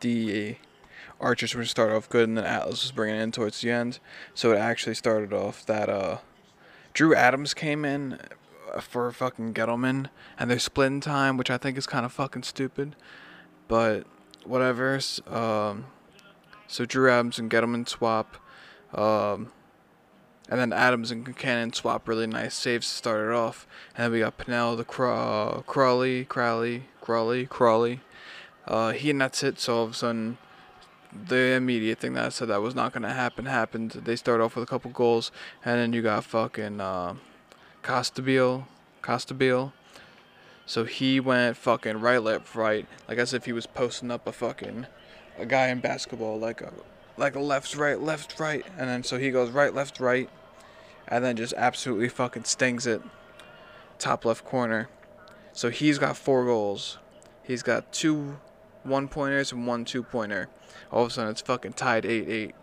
the 0.01 0.57
Archers 1.19 1.55
were 1.55 1.63
to 1.63 1.69
start 1.69 1.91
off 1.91 2.07
good, 2.11 2.29
and 2.29 2.37
then 2.37 2.45
Atlas 2.45 2.83
was 2.83 2.93
bringing 2.93 3.19
in 3.19 3.33
towards 3.33 3.63
the 3.63 3.71
end. 3.71 3.99
So 4.35 4.53
it 4.53 4.59
actually 4.59 4.95
started 4.95 5.33
off 5.33 5.65
that 5.65 5.89
uh, 5.89 6.19
Drew 6.93 7.15
Adams 7.15 7.55
came 7.55 7.87
in 7.87 8.21
for 8.79 9.11
fucking 9.11 9.55
Ghitelman, 9.55 10.11
and 10.39 10.51
they're 10.51 10.59
splitting 10.59 11.01
time, 11.01 11.39
which 11.39 11.49
I 11.49 11.57
think 11.57 11.79
is 11.79 11.87
kind 11.87 12.05
of 12.05 12.13
fucking 12.13 12.43
stupid. 12.43 12.95
But 13.69 14.07
whatever. 14.45 15.01
Um, 15.27 15.87
so 16.67 16.85
Drew 16.85 17.11
Adams 17.11 17.39
and 17.39 17.51
Ghitelman 17.51 17.89
swap. 17.89 18.37
Um, 18.93 19.51
and 20.49 20.61
then 20.61 20.73
Adams 20.73 21.11
and 21.11 21.37
Cannon 21.37 21.73
swap 21.73 22.09
really 22.09 22.27
nice 22.27 22.55
saves 22.55 22.89
to 22.89 22.95
start 22.95 23.29
it 23.29 23.35
off. 23.35 23.67
And 23.95 24.05
then 24.05 24.13
we 24.13 24.21
got 24.21 24.39
Pannell, 24.39 24.77
the 24.77 24.85
Craw- 24.85 25.63
Crawley, 25.67 26.25
Crowley, 26.25 26.85
Crawley, 27.01 27.47
Crawley. 27.47 28.01
Uh, 28.67 28.93
he 28.93 29.13
that's 29.13 29.43
it, 29.43 29.59
so 29.59 29.77
all 29.77 29.85
of 29.85 29.91
a 29.93 29.95
sudden 29.95 30.39
the 31.13 31.55
immediate 31.55 31.99
thing 31.99 32.13
that 32.15 32.27
I 32.27 32.29
said 32.29 32.49
that 32.49 32.61
was 32.61 32.75
not 32.75 32.93
gonna 32.93 33.13
happen 33.13 33.47
happened. 33.47 33.93
They 33.93 34.17
start 34.17 34.41
off 34.41 34.57
with 34.57 34.63
a 34.63 34.67
couple 34.67 34.91
goals, 34.91 35.31
and 35.65 35.79
then 35.79 35.93
you 35.93 36.03
got 36.03 36.25
fucking 36.25 36.81
uh, 36.81 37.15
Costabile, 37.83 38.67
Costabile. 39.03 39.73
So 40.67 40.85
he 40.85 41.19
went 41.19 41.57
fucking 41.57 42.01
right, 42.01 42.23
left, 42.23 42.55
right, 42.55 42.87
like 43.09 43.17
as 43.17 43.33
if 43.33 43.47
he 43.47 43.53
was 43.53 43.67
posting 43.67 44.11
up 44.11 44.27
a 44.27 44.33
fucking 44.33 44.87
a 45.39 45.47
guy 45.47 45.69
in 45.69 45.81
basketball, 45.81 46.39
like 46.39 46.61
a 46.61 46.73
like 47.19 47.37
left, 47.37 47.75
right, 47.77 48.01
left, 48.01 48.39
right, 48.39 48.65
and 48.77 48.89
then 48.89 49.03
so 49.03 49.19
he 49.19 49.31
goes 49.31 49.51
right, 49.51 49.75
left, 49.75 50.01
right, 50.01 50.31
and 51.07 51.25
then 51.25 51.37
just 51.37 51.55
absolutely 51.57 52.09
fucking 52.09 52.45
stings 52.45 52.87
it, 52.87 53.03
top 53.99 54.25
left 54.25 54.45
corner. 54.45 54.89
So 55.53 55.71
he's 55.71 55.99
got 55.99 56.17
four 56.17 56.45
goals. 56.45 56.99
He's 57.43 57.63
got 57.63 57.93
two 57.93 58.39
one 58.85 59.09
pointers 59.09 59.53
and 59.53 59.67
one 59.67 59.85
two 59.85 60.03
pointer. 60.03 60.49
All 60.93 61.03
of 61.03 61.09
a 61.09 61.11
sudden, 61.11 61.31
it's 61.31 61.41
fucking 61.41 61.75
tied 61.75 62.07
8 62.07 62.29
8. 62.29 62.55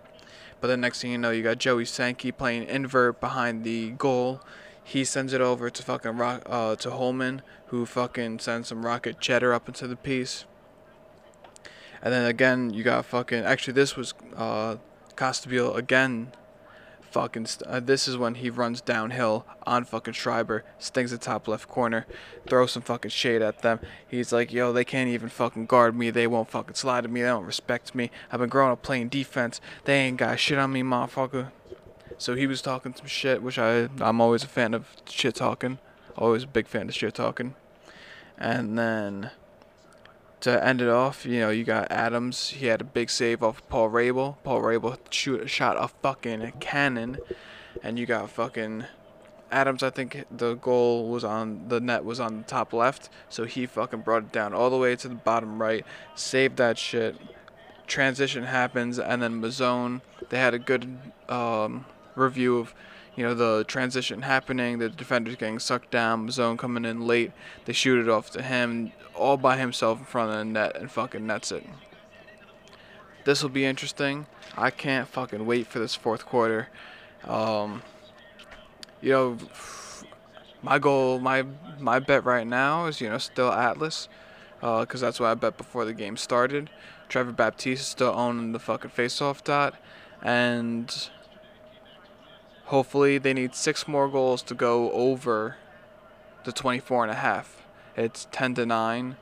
But 0.61 0.67
then 0.67 0.81
next 0.81 1.01
thing 1.01 1.11
you 1.11 1.17
know, 1.17 1.31
you 1.31 1.43
got 1.43 1.57
Joey 1.57 1.85
Sankey 1.85 2.31
playing 2.31 2.63
invert 2.63 3.19
behind 3.19 3.63
the 3.63 3.91
goal. 3.91 4.41
He 4.83 5.03
sends 5.03 5.33
it 5.33 5.41
over 5.41 5.69
to 5.69 5.83
fucking 5.83 6.17
rock, 6.17 6.43
uh, 6.45 6.75
to 6.77 6.91
Holman, 6.91 7.41
who 7.67 7.85
fucking 7.85 8.39
sends 8.39 8.69
some 8.69 8.85
rocket 8.85 9.19
cheddar 9.19 9.53
up 9.53 9.67
into 9.67 9.87
the 9.87 9.95
piece. 9.95 10.45
And 12.05 12.13
then 12.13 12.25
again, 12.27 12.71
you 12.71 12.83
got 12.83 13.03
fucking. 13.05 13.43
Actually, 13.43 13.73
this 13.73 13.95
was 13.95 14.13
uh, 14.37 14.75
Costabile 15.15 15.75
again 15.75 16.31
fucking. 17.09 17.47
Uh, 17.65 17.79
this 17.79 18.07
is 18.07 18.15
when 18.15 18.35
he 18.35 18.51
runs 18.51 18.79
downhill 18.79 19.47
on 19.65 19.85
fucking 19.85 20.13
Schreiber, 20.13 20.63
stings 20.77 21.09
the 21.09 21.17
top 21.17 21.47
left 21.47 21.67
corner, 21.67 22.05
throws 22.47 22.73
some 22.73 22.83
fucking 22.83 23.09
shade 23.09 23.41
at 23.41 23.63
them. 23.63 23.79
He's 24.07 24.31
like, 24.31 24.53
yo, 24.53 24.71
they 24.71 24.85
can't 24.85 25.09
even 25.09 25.29
fucking 25.29 25.65
guard 25.65 25.97
me. 25.97 26.11
They 26.11 26.27
won't 26.27 26.51
fucking 26.51 26.75
slide 26.75 27.05
at 27.05 27.09
me. 27.09 27.23
They 27.23 27.27
don't 27.27 27.43
respect 27.43 27.95
me. 27.95 28.11
I've 28.31 28.39
been 28.39 28.49
growing 28.49 28.71
up 28.71 28.83
playing 28.83 29.09
defense. 29.09 29.59
They 29.85 29.97
ain't 30.01 30.17
got 30.17 30.39
shit 30.39 30.59
on 30.59 30.73
me, 30.73 30.83
motherfucker. 30.83 31.49
So 32.19 32.35
he 32.35 32.45
was 32.45 32.61
talking 32.61 32.93
some 32.95 33.07
shit, 33.07 33.41
which 33.41 33.57
I 33.57 33.89
I'm 33.99 34.21
always 34.21 34.43
a 34.43 34.47
fan 34.47 34.75
of 34.75 34.89
shit 35.09 35.33
talking. 35.33 35.79
Always 36.15 36.43
a 36.43 36.47
big 36.47 36.67
fan 36.67 36.87
of 36.87 36.93
shit 36.93 37.15
talking. 37.15 37.55
And 38.37 38.77
then 38.77 39.31
to 40.41 40.63
end 40.63 40.81
it 40.81 40.89
off, 40.89 41.25
you 41.25 41.39
know, 41.39 41.49
you 41.49 41.63
got 41.63 41.91
Adams. 41.91 42.49
He 42.49 42.67
had 42.67 42.81
a 42.81 42.85
big 42.85 43.09
save 43.09 43.41
off 43.41 43.67
Paul 43.69 43.89
Rabil. 43.89 44.37
Paul 44.43 44.61
Rabil 44.61 44.97
shoot 45.09 45.49
shot 45.49 45.77
a 45.79 45.87
fucking 45.87 46.53
cannon, 46.59 47.17
and 47.81 47.97
you 47.97 48.05
got 48.05 48.29
fucking 48.29 48.85
Adams. 49.51 49.83
I 49.83 49.89
think 49.89 50.25
the 50.29 50.55
goal 50.55 51.09
was 51.09 51.23
on 51.23 51.67
the 51.69 51.79
net 51.79 52.03
was 52.03 52.19
on 52.19 52.37
the 52.37 52.43
top 52.43 52.73
left, 52.73 53.09
so 53.29 53.45
he 53.45 53.65
fucking 53.65 54.01
brought 54.01 54.23
it 54.23 54.31
down 54.31 54.53
all 54.53 54.69
the 54.69 54.77
way 54.77 54.95
to 54.95 55.07
the 55.07 55.15
bottom 55.15 55.61
right, 55.61 55.85
saved 56.13 56.57
that 56.57 56.77
shit. 56.77 57.15
Transition 57.87 58.43
happens, 58.43 58.99
and 58.99 59.21
then 59.21 59.41
Mazzone. 59.41 60.01
They 60.29 60.39
had 60.39 60.53
a 60.53 60.59
good 60.59 60.97
um, 61.29 61.85
review 62.15 62.57
of 62.57 62.73
you 63.15 63.23
know, 63.23 63.33
the 63.33 63.63
transition 63.65 64.21
happening, 64.23 64.79
the 64.79 64.89
defenders 64.89 65.35
getting 65.35 65.59
sucked 65.59 65.91
down, 65.91 66.29
zone 66.31 66.57
coming 66.57 66.85
in 66.85 67.07
late. 67.07 67.31
They 67.65 67.73
shoot 67.73 68.05
it 68.05 68.09
off 68.09 68.29
to 68.31 68.41
him 68.41 68.91
all 69.13 69.37
by 69.37 69.57
himself 69.57 69.99
in 69.99 70.05
front 70.05 70.31
of 70.31 70.37
the 70.37 70.45
net 70.45 70.75
and 70.75 70.91
fucking 70.91 71.25
nets 71.25 71.51
it. 71.51 71.65
This 73.23 73.41
will 73.41 73.49
be 73.49 73.65
interesting. 73.65 74.27
I 74.57 74.69
can't 74.69 75.07
fucking 75.07 75.45
wait 75.45 75.67
for 75.67 75.79
this 75.79 75.95
fourth 75.95 76.25
quarter. 76.25 76.69
Um, 77.23 77.81
you 79.01 79.11
know, 79.11 79.37
my 80.61 80.79
goal, 80.79 81.19
my 81.19 81.45
my 81.79 81.99
bet 81.99 82.25
right 82.25 82.45
now 82.45 82.85
is 82.85 83.01
you 83.01 83.09
know 83.09 83.17
still 83.17 83.51
Atlas, 83.51 84.07
because 84.59 85.01
uh, 85.01 85.07
that's 85.07 85.19
what 85.19 85.27
I 85.27 85.33
bet 85.33 85.57
before 85.57 85.85
the 85.85 85.93
game 85.93 86.17
started. 86.17 86.69
Trevor 87.07 87.31
Baptiste 87.31 87.81
is 87.81 87.87
still 87.87 88.13
owning 88.15 88.51
the 88.51 88.59
fucking 88.59 88.91
faceoff 88.91 89.43
dot, 89.43 89.75
and 90.21 91.09
Hopefully, 92.65 93.17
they 93.17 93.33
need 93.33 93.53
six 93.53 93.87
more 93.87 94.07
goals 94.07 94.41
to 94.43 94.55
go 94.55 94.91
over 94.91 95.57
the 96.45 96.51
24 96.51 97.03
and 97.03 97.11
a 97.11 97.15
half. 97.15 97.63
It's 97.95 98.27
10 98.31 98.55
to 98.55 98.65
9, 98.65 99.17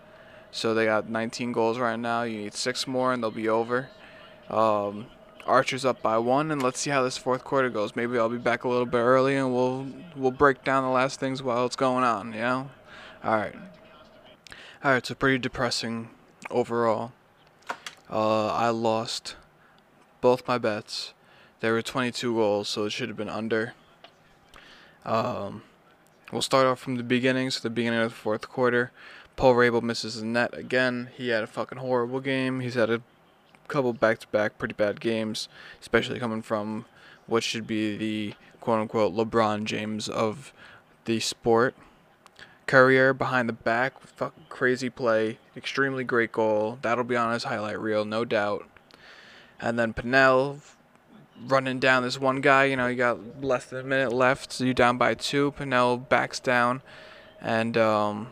so 0.51 0.73
they 0.73 0.85
got 0.85 1.09
19 1.09 1.51
goals 1.51 1.77
right 1.77 1.99
now. 1.99 2.23
You 2.23 2.39
need 2.39 2.53
six 2.53 2.87
more, 2.87 3.11
and 3.11 3.21
they'll 3.21 3.31
be 3.31 3.49
over. 3.49 3.89
Um, 4.49 5.07
Archer's 5.45 5.83
up 5.83 6.01
by 6.01 6.17
one, 6.17 6.51
and 6.51 6.63
let's 6.63 6.79
see 6.79 6.89
how 6.89 7.03
this 7.03 7.17
fourth 7.17 7.43
quarter 7.43 7.69
goes. 7.69 7.95
Maybe 7.95 8.17
I'll 8.17 8.29
be 8.29 8.37
back 8.37 8.63
a 8.63 8.69
little 8.69 8.85
bit 8.85 8.99
early, 8.99 9.35
and 9.35 9.53
we'll 9.53 9.87
we'll 10.15 10.31
break 10.31 10.63
down 10.63 10.83
the 10.83 10.89
last 10.89 11.19
things 11.19 11.43
while 11.43 11.65
it's 11.65 11.75
going 11.75 12.03
on. 12.03 12.31
You 12.33 12.39
know, 12.39 12.71
all 13.23 13.35
right, 13.35 13.55
all 14.83 14.91
right. 14.91 15.05
So 15.05 15.15
pretty 15.15 15.37
depressing 15.37 16.09
overall. 16.49 17.11
Uh, 18.09 18.47
I 18.47 18.69
lost 18.69 19.35
both 20.21 20.47
my 20.47 20.57
bets. 20.57 21.13
There 21.63 21.71
were 21.71 21.81
22 21.81 22.35
goals, 22.35 22.67
so 22.67 22.83
it 22.83 22.89
should 22.89 23.07
have 23.07 23.15
been 23.15 23.29
under. 23.29 23.73
Um, 25.05 25.63
we'll 26.29 26.41
start 26.41 26.67
off 26.67 26.77
from 26.77 26.97
the 26.97 27.03
beginning. 27.03 27.51
So 27.51 27.61
the 27.61 27.69
beginning 27.69 28.01
of 28.01 28.09
the 28.09 28.15
fourth 28.17 28.49
quarter, 28.49 28.91
Paul 29.37 29.55
Rabil 29.55 29.81
misses 29.81 30.19
the 30.19 30.25
net 30.25 30.53
again. 30.57 31.11
He 31.15 31.29
had 31.29 31.41
a 31.41 31.47
fucking 31.47 31.77
horrible 31.77 32.19
game. 32.19 32.59
He's 32.59 32.73
had 32.73 32.89
a 32.89 33.01
couple 33.69 33.93
back-to-back 33.93 34.57
pretty 34.57 34.73
bad 34.73 34.99
games, 34.99 35.47
especially 35.79 36.19
coming 36.19 36.41
from 36.41 36.83
what 37.27 37.43
should 37.43 37.65
be 37.65 37.95
the 37.95 38.33
quote-unquote 38.59 39.15
LeBron 39.15 39.63
James 39.63 40.09
of 40.09 40.51
the 41.05 41.21
sport. 41.21 41.75
Courier 42.67 43.13
behind 43.13 43.47
the 43.47 43.53
back, 43.53 44.01
fucking 44.01 44.47
crazy 44.49 44.89
play, 44.89 45.37
extremely 45.55 46.03
great 46.03 46.33
goal. 46.33 46.77
That'll 46.81 47.05
be 47.05 47.15
on 47.15 47.31
his 47.31 47.45
highlight 47.45 47.79
reel, 47.79 48.03
no 48.03 48.25
doubt. 48.25 48.67
And 49.61 49.79
then 49.79 49.93
Pannell 49.93 50.59
running 51.47 51.79
down 51.79 52.03
this 52.03 52.19
one 52.19 52.41
guy. 52.41 52.65
You 52.65 52.75
know, 52.75 52.87
you 52.87 52.95
got 52.95 53.43
less 53.43 53.65
than 53.65 53.79
a 53.79 53.83
minute 53.83 54.13
left, 54.13 54.53
so 54.53 54.63
you're 54.63 54.73
down 54.73 54.97
by 54.97 55.13
two. 55.13 55.51
Pannell 55.51 56.07
backs 56.07 56.39
down, 56.39 56.81
and 57.41 57.77
um, 57.77 58.31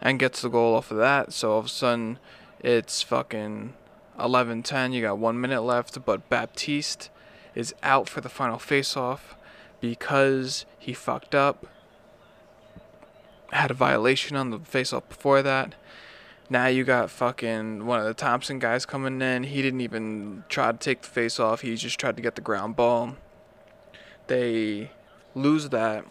and 0.00 0.18
gets 0.18 0.42
the 0.42 0.48
goal 0.48 0.74
off 0.74 0.90
of 0.90 0.98
that. 0.98 1.32
So 1.32 1.52
all 1.52 1.58
of 1.58 1.66
a 1.66 1.68
sudden, 1.68 2.18
it's 2.60 3.02
fucking 3.02 3.74
11-10. 4.18 4.92
You 4.92 5.02
got 5.02 5.18
one 5.18 5.40
minute 5.40 5.62
left, 5.62 6.04
but 6.04 6.28
Baptiste 6.28 7.10
is 7.54 7.74
out 7.82 8.08
for 8.08 8.20
the 8.20 8.28
final 8.28 8.58
face-off 8.58 9.36
because 9.80 10.66
he 10.78 10.92
fucked 10.92 11.34
up. 11.34 11.66
Had 13.52 13.70
a 13.70 13.74
violation 13.74 14.36
on 14.36 14.50
the 14.50 14.58
face-off 14.58 15.08
before 15.08 15.42
that. 15.42 15.74
Now 16.48 16.66
you 16.68 16.84
got 16.84 17.10
fucking 17.10 17.86
one 17.86 17.98
of 17.98 18.06
the 18.06 18.14
Thompson 18.14 18.60
guys 18.60 18.86
coming 18.86 19.20
in. 19.20 19.42
He 19.42 19.62
didn't 19.62 19.80
even 19.80 20.44
try 20.48 20.70
to 20.70 20.78
take 20.78 21.02
the 21.02 21.08
face 21.08 21.40
off. 21.40 21.62
He 21.62 21.74
just 21.74 21.98
tried 21.98 22.14
to 22.16 22.22
get 22.22 22.36
the 22.36 22.40
ground 22.40 22.76
ball. 22.76 23.16
They 24.28 24.92
lose 25.34 25.70
that. 25.70 26.04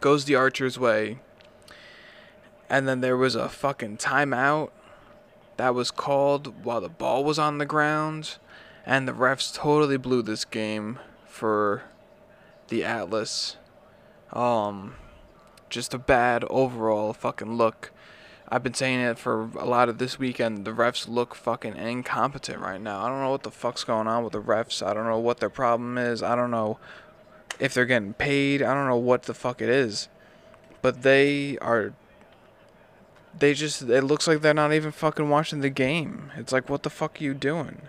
Goes 0.00 0.26
the 0.26 0.36
Archer's 0.36 0.78
way. 0.78 1.18
And 2.70 2.86
then 2.86 3.00
there 3.00 3.16
was 3.16 3.34
a 3.34 3.48
fucking 3.48 3.96
timeout 3.96 4.70
that 5.56 5.74
was 5.74 5.90
called 5.90 6.64
while 6.64 6.80
the 6.80 6.88
ball 6.88 7.24
was 7.24 7.38
on 7.38 7.58
the 7.58 7.66
ground. 7.66 8.38
And 8.86 9.08
the 9.08 9.12
refs 9.12 9.52
totally 9.52 9.96
blew 9.96 10.22
this 10.22 10.44
game 10.44 11.00
for 11.26 11.82
the 12.68 12.84
Atlas. 12.84 13.56
Um, 14.32 14.94
just 15.68 15.92
a 15.94 15.98
bad 15.98 16.44
overall 16.44 17.12
fucking 17.12 17.56
look 17.56 17.90
I've 18.52 18.62
been 18.62 18.74
saying 18.74 19.00
it 19.00 19.18
for 19.18 19.48
a 19.58 19.64
lot 19.64 19.88
of 19.88 19.96
this 19.96 20.18
weekend. 20.18 20.66
The 20.66 20.72
refs 20.72 21.08
look 21.08 21.34
fucking 21.34 21.74
incompetent 21.74 22.60
right 22.60 22.82
now. 22.82 23.02
I 23.02 23.08
don't 23.08 23.22
know 23.22 23.30
what 23.30 23.44
the 23.44 23.50
fuck's 23.50 23.82
going 23.82 24.06
on 24.06 24.24
with 24.24 24.34
the 24.34 24.42
refs. 24.42 24.86
I 24.86 24.92
don't 24.92 25.06
know 25.06 25.18
what 25.18 25.40
their 25.40 25.48
problem 25.48 25.96
is. 25.96 26.22
I 26.22 26.36
don't 26.36 26.50
know 26.50 26.78
if 27.58 27.72
they're 27.72 27.86
getting 27.86 28.12
paid. 28.12 28.60
I 28.60 28.74
don't 28.74 28.88
know 28.88 28.98
what 28.98 29.22
the 29.22 29.32
fuck 29.32 29.62
it 29.62 29.70
is. 29.70 30.08
But 30.82 31.00
they 31.00 31.56
are. 31.62 31.94
They 33.38 33.54
just. 33.54 33.80
It 33.80 34.04
looks 34.04 34.28
like 34.28 34.42
they're 34.42 34.52
not 34.52 34.74
even 34.74 34.92
fucking 34.92 35.30
watching 35.30 35.60
the 35.62 35.70
game. 35.70 36.30
It's 36.36 36.52
like, 36.52 36.68
what 36.68 36.82
the 36.82 36.90
fuck 36.90 37.22
are 37.22 37.24
you 37.24 37.32
doing? 37.32 37.80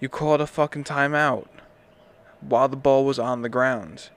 You 0.00 0.10
called 0.10 0.42
a 0.42 0.46
fucking 0.46 0.84
timeout 0.84 1.46
while 2.42 2.68
the 2.68 2.76
ball 2.76 3.06
was 3.06 3.18
on 3.18 3.40
the 3.40 3.48
ground 3.48 4.10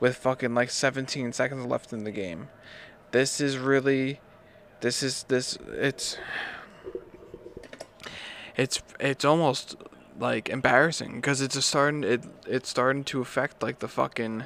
with 0.00 0.16
fucking 0.16 0.52
like 0.52 0.70
17 0.70 1.32
seconds 1.32 1.64
left 1.64 1.92
in 1.92 2.02
the 2.02 2.10
game. 2.10 2.48
This 3.12 3.40
is 3.40 3.56
really 3.56 4.18
this 4.82 5.02
is 5.02 5.22
this 5.24 5.56
it's 5.72 6.18
it's 8.56 8.82
it's 9.00 9.24
almost 9.24 9.76
like 10.18 10.48
embarrassing 10.48 11.16
because 11.16 11.40
it's 11.40 11.64
starting 11.64 12.04
it 12.04 12.24
it's 12.46 12.68
starting 12.68 13.04
to 13.04 13.20
affect 13.20 13.62
like 13.62 13.78
the 13.78 13.88
fucking 13.88 14.44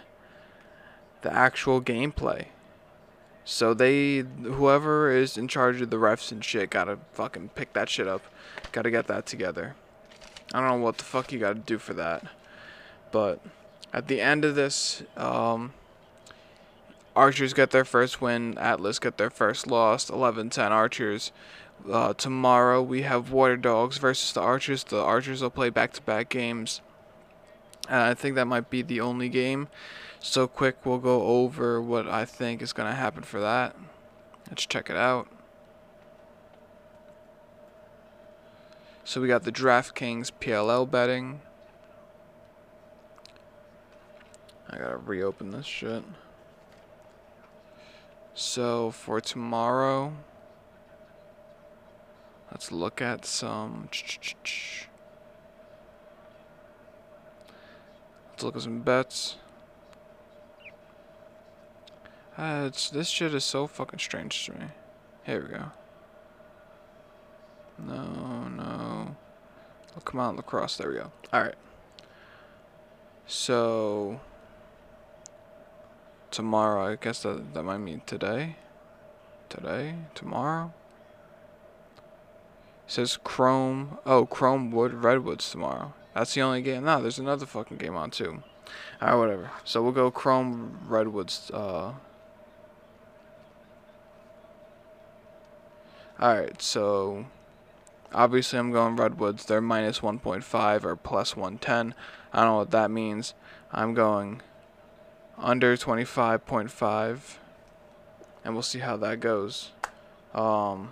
the 1.22 1.33
actual 1.33 1.81
gameplay. 1.81 2.46
So 3.44 3.75
they 3.75 4.25
whoever 4.42 5.11
is 5.11 5.38
in 5.38 5.49
charge 5.49 5.81
of 5.81 5.90
the 5.90 5.96
refs 5.96 6.31
and 6.31 6.44
shit 6.44 6.70
gotta 6.70 6.99
fucking 7.12 7.51
pick 7.55 7.72
that 7.72 7.88
shit 7.88 8.07
up. 8.07 8.22
Gotta 8.72 8.90
get 8.90 9.07
that 9.07 9.25
together. 9.25 9.75
I 10.53 10.61
don't 10.61 10.68
know 10.68 10.85
what 10.85 10.99
the 10.99 11.05
fuck 11.05 11.33
you 11.33 11.38
gotta 11.38 11.59
do 11.59 11.79
for 11.79 11.94
that. 11.94 12.25
But 13.11 13.40
at 13.92 14.09
the 14.09 14.20
end 14.20 14.44
of 14.44 14.55
this, 14.55 15.03
um, 15.16 15.72
Archers 17.16 17.55
get 17.55 17.70
their 17.70 17.85
first 17.85 18.20
win. 18.20 18.57
Atlas 18.59 18.98
get 18.98 19.16
their 19.16 19.31
first 19.31 19.66
loss. 19.66 20.11
11-10 20.11 20.70
Archers. 20.70 21.33
Uh, 21.90 22.12
tomorrow 22.12 22.83
we 22.83 23.02
have 23.02 23.31
Waterdogs 23.31 23.98
versus 23.98 24.33
the 24.33 24.40
Archers. 24.40 24.85
The 24.85 25.02
Archers 25.02 25.42
will 25.42 25.50
play 25.50 25.70
back-to-back 25.70 26.29
games. 26.29 26.83
I 27.88 28.14
think 28.14 28.35
that 28.35 28.46
might 28.46 28.68
be 28.68 28.83
the 28.83 29.00
only 29.00 29.29
game. 29.29 29.68
So 30.20 30.46
quick, 30.46 30.85
we'll 30.85 30.98
go 30.98 31.22
over 31.22 31.81
what 31.81 32.07
I 32.07 32.24
think 32.24 32.61
is 32.61 32.72
going 32.72 32.88
to 32.90 32.96
happen 32.96 33.22
for 33.22 33.40
that. 33.40 33.76
Let's 34.48 34.66
check 34.66 34.90
it 34.90 34.96
out. 34.96 35.29
So 39.05 39.20
we 39.20 39.29
got 39.29 39.44
the 39.44 39.52
DraftKings 39.52 40.33
PLL 40.40 40.90
betting. 40.90 41.40
I 44.68 44.79
gotta 44.79 44.96
reopen 44.96 45.52
this 45.52 45.64
shit. 45.64 46.02
So 48.38 48.90
for 48.90 49.18
tomorrow, 49.18 50.12
let's 52.53 52.70
look 52.70 53.01
at 53.01 53.25
some. 53.25 53.88
Let's 58.31 58.42
look 58.42 58.57
at 58.57 58.61
some 58.61 58.81
bets. 58.81 59.37
Uh, 62.37 62.68
this 62.92 63.09
shit 63.09 63.33
is 63.33 63.42
so 63.42 63.66
fucking 63.66 64.01
strange 64.01 64.44
to 64.44 64.53
me. 64.53 64.66
Here 65.25 65.40
we 65.40 65.49
go. 65.49 65.72
No, 67.79 68.49
no. 68.49 69.16
Oh, 69.96 70.01
come 70.05 70.20
on, 70.20 70.37
lacrosse. 70.37 70.77
There 70.77 70.90
we 70.90 70.96
go. 70.96 71.11
Alright. 71.33 71.55
So 73.27 74.20
tomorrow. 76.30 76.92
I 76.92 76.96
guess 76.96 77.22
that, 77.22 77.54
that 77.54 77.62
might 77.62 77.78
mean 77.78 78.02
today. 78.06 78.56
Today? 79.48 79.94
Tomorrow? 80.14 80.72
It 82.86 82.92
says 82.92 83.18
Chrome. 83.22 83.98
Oh, 84.06 84.26
Chrome 84.26 84.70
Wood 84.70 84.94
Redwoods 84.94 85.50
tomorrow. 85.50 85.92
That's 86.14 86.34
the 86.34 86.42
only 86.42 86.62
game. 86.62 86.84
No, 86.84 87.02
there's 87.02 87.18
another 87.18 87.46
fucking 87.46 87.76
game 87.76 87.96
on 87.96 88.10
too. 88.10 88.42
Alright, 89.02 89.18
whatever. 89.18 89.50
So 89.64 89.82
we'll 89.82 89.92
go 89.92 90.10
Chrome 90.10 90.78
Redwoods. 90.88 91.50
Uh, 91.52 91.92
Alright, 96.18 96.62
so 96.62 97.26
obviously 98.12 98.58
I'm 98.58 98.72
going 98.72 98.96
Redwoods. 98.96 99.44
They're 99.44 99.60
minus 99.60 100.00
1.5 100.00 100.84
or 100.84 100.96
plus 100.96 101.36
110. 101.36 101.94
I 102.32 102.38
don't 102.38 102.46
know 102.46 102.56
what 102.56 102.70
that 102.70 102.90
means. 102.90 103.34
I'm 103.72 103.92
going 103.92 104.40
under 105.38 105.77
25.5 105.77 107.37
and 108.46 108.55
we'll 108.55 108.62
see 108.62 108.79
how 108.79 108.96
that 108.96 109.18
goes. 109.18 109.72
Um, 110.33 110.90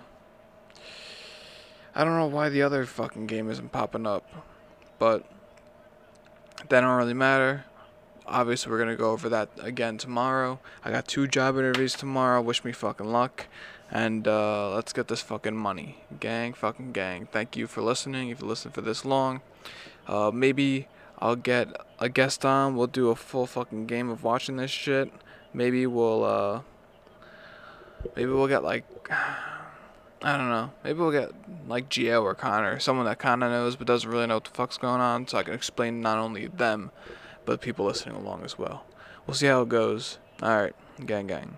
I 1.95 2.03
don't 2.03 2.17
know 2.17 2.27
why 2.27 2.49
the 2.49 2.61
other 2.61 2.85
fucking 2.85 3.27
game 3.27 3.49
isn't 3.49 3.71
popping 3.71 4.05
up, 4.05 4.29
but 4.99 5.23
that 6.67 6.81
don't 6.81 6.97
really 6.97 7.13
matter. 7.13 7.63
Obviously, 8.27 8.69
we're 8.69 8.79
gonna 8.79 8.97
go 8.97 9.11
over 9.11 9.29
that 9.29 9.49
again 9.61 9.97
tomorrow. 9.97 10.59
I 10.83 10.91
got 10.91 11.07
two 11.07 11.27
job 11.27 11.57
interviews 11.57 11.93
tomorrow. 11.93 12.41
Wish 12.41 12.65
me 12.65 12.73
fucking 12.73 13.05
luck, 13.05 13.45
and 13.89 14.27
uh, 14.27 14.75
let's 14.75 14.91
get 14.91 15.07
this 15.07 15.21
fucking 15.21 15.55
money, 15.55 16.03
gang, 16.19 16.51
fucking 16.53 16.91
gang. 16.91 17.29
Thank 17.31 17.55
you 17.55 17.67
for 17.67 17.81
listening. 17.81 18.29
If 18.29 18.41
you 18.41 18.47
listened 18.47 18.73
for 18.73 18.81
this 18.81 19.05
long, 19.05 19.39
uh, 20.07 20.31
maybe 20.33 20.89
I'll 21.19 21.35
get 21.35 21.69
a 21.99 22.09
guest 22.09 22.45
on. 22.45 22.75
We'll 22.75 22.87
do 22.87 23.09
a 23.09 23.15
full 23.15 23.45
fucking 23.45 23.87
game 23.87 24.09
of 24.09 24.23
watching 24.23 24.57
this 24.57 24.71
shit. 24.71 25.11
Maybe 25.53 25.87
we'll 25.87 26.23
uh 26.23 26.61
maybe 28.15 28.31
we'll 28.31 28.47
get 28.47 28.63
like 28.63 28.85
I 30.21 30.37
don't 30.37 30.49
know. 30.49 30.71
Maybe 30.83 30.99
we'll 30.99 31.11
get 31.11 31.31
like 31.67 31.89
Gio 31.89 32.23
or 32.23 32.33
Connor, 32.33 32.79
someone 32.79 33.05
that 33.05 33.19
kinda 33.19 33.49
knows 33.49 33.75
but 33.75 33.87
doesn't 33.87 34.09
really 34.09 34.27
know 34.27 34.35
what 34.35 34.45
the 34.45 34.51
fuck's 34.51 34.77
going 34.77 35.01
on, 35.01 35.27
so 35.27 35.37
I 35.37 35.43
can 35.43 35.53
explain 35.53 36.01
not 36.01 36.17
only 36.17 36.47
them, 36.47 36.91
but 37.45 37.61
people 37.61 37.85
listening 37.85 38.15
along 38.15 38.43
as 38.43 38.57
well. 38.57 38.85
We'll 39.25 39.35
see 39.35 39.47
how 39.47 39.61
it 39.61 39.69
goes. 39.69 40.17
All 40.41 40.57
right, 40.57 40.75
gang, 41.05 41.27
gang. 41.27 41.57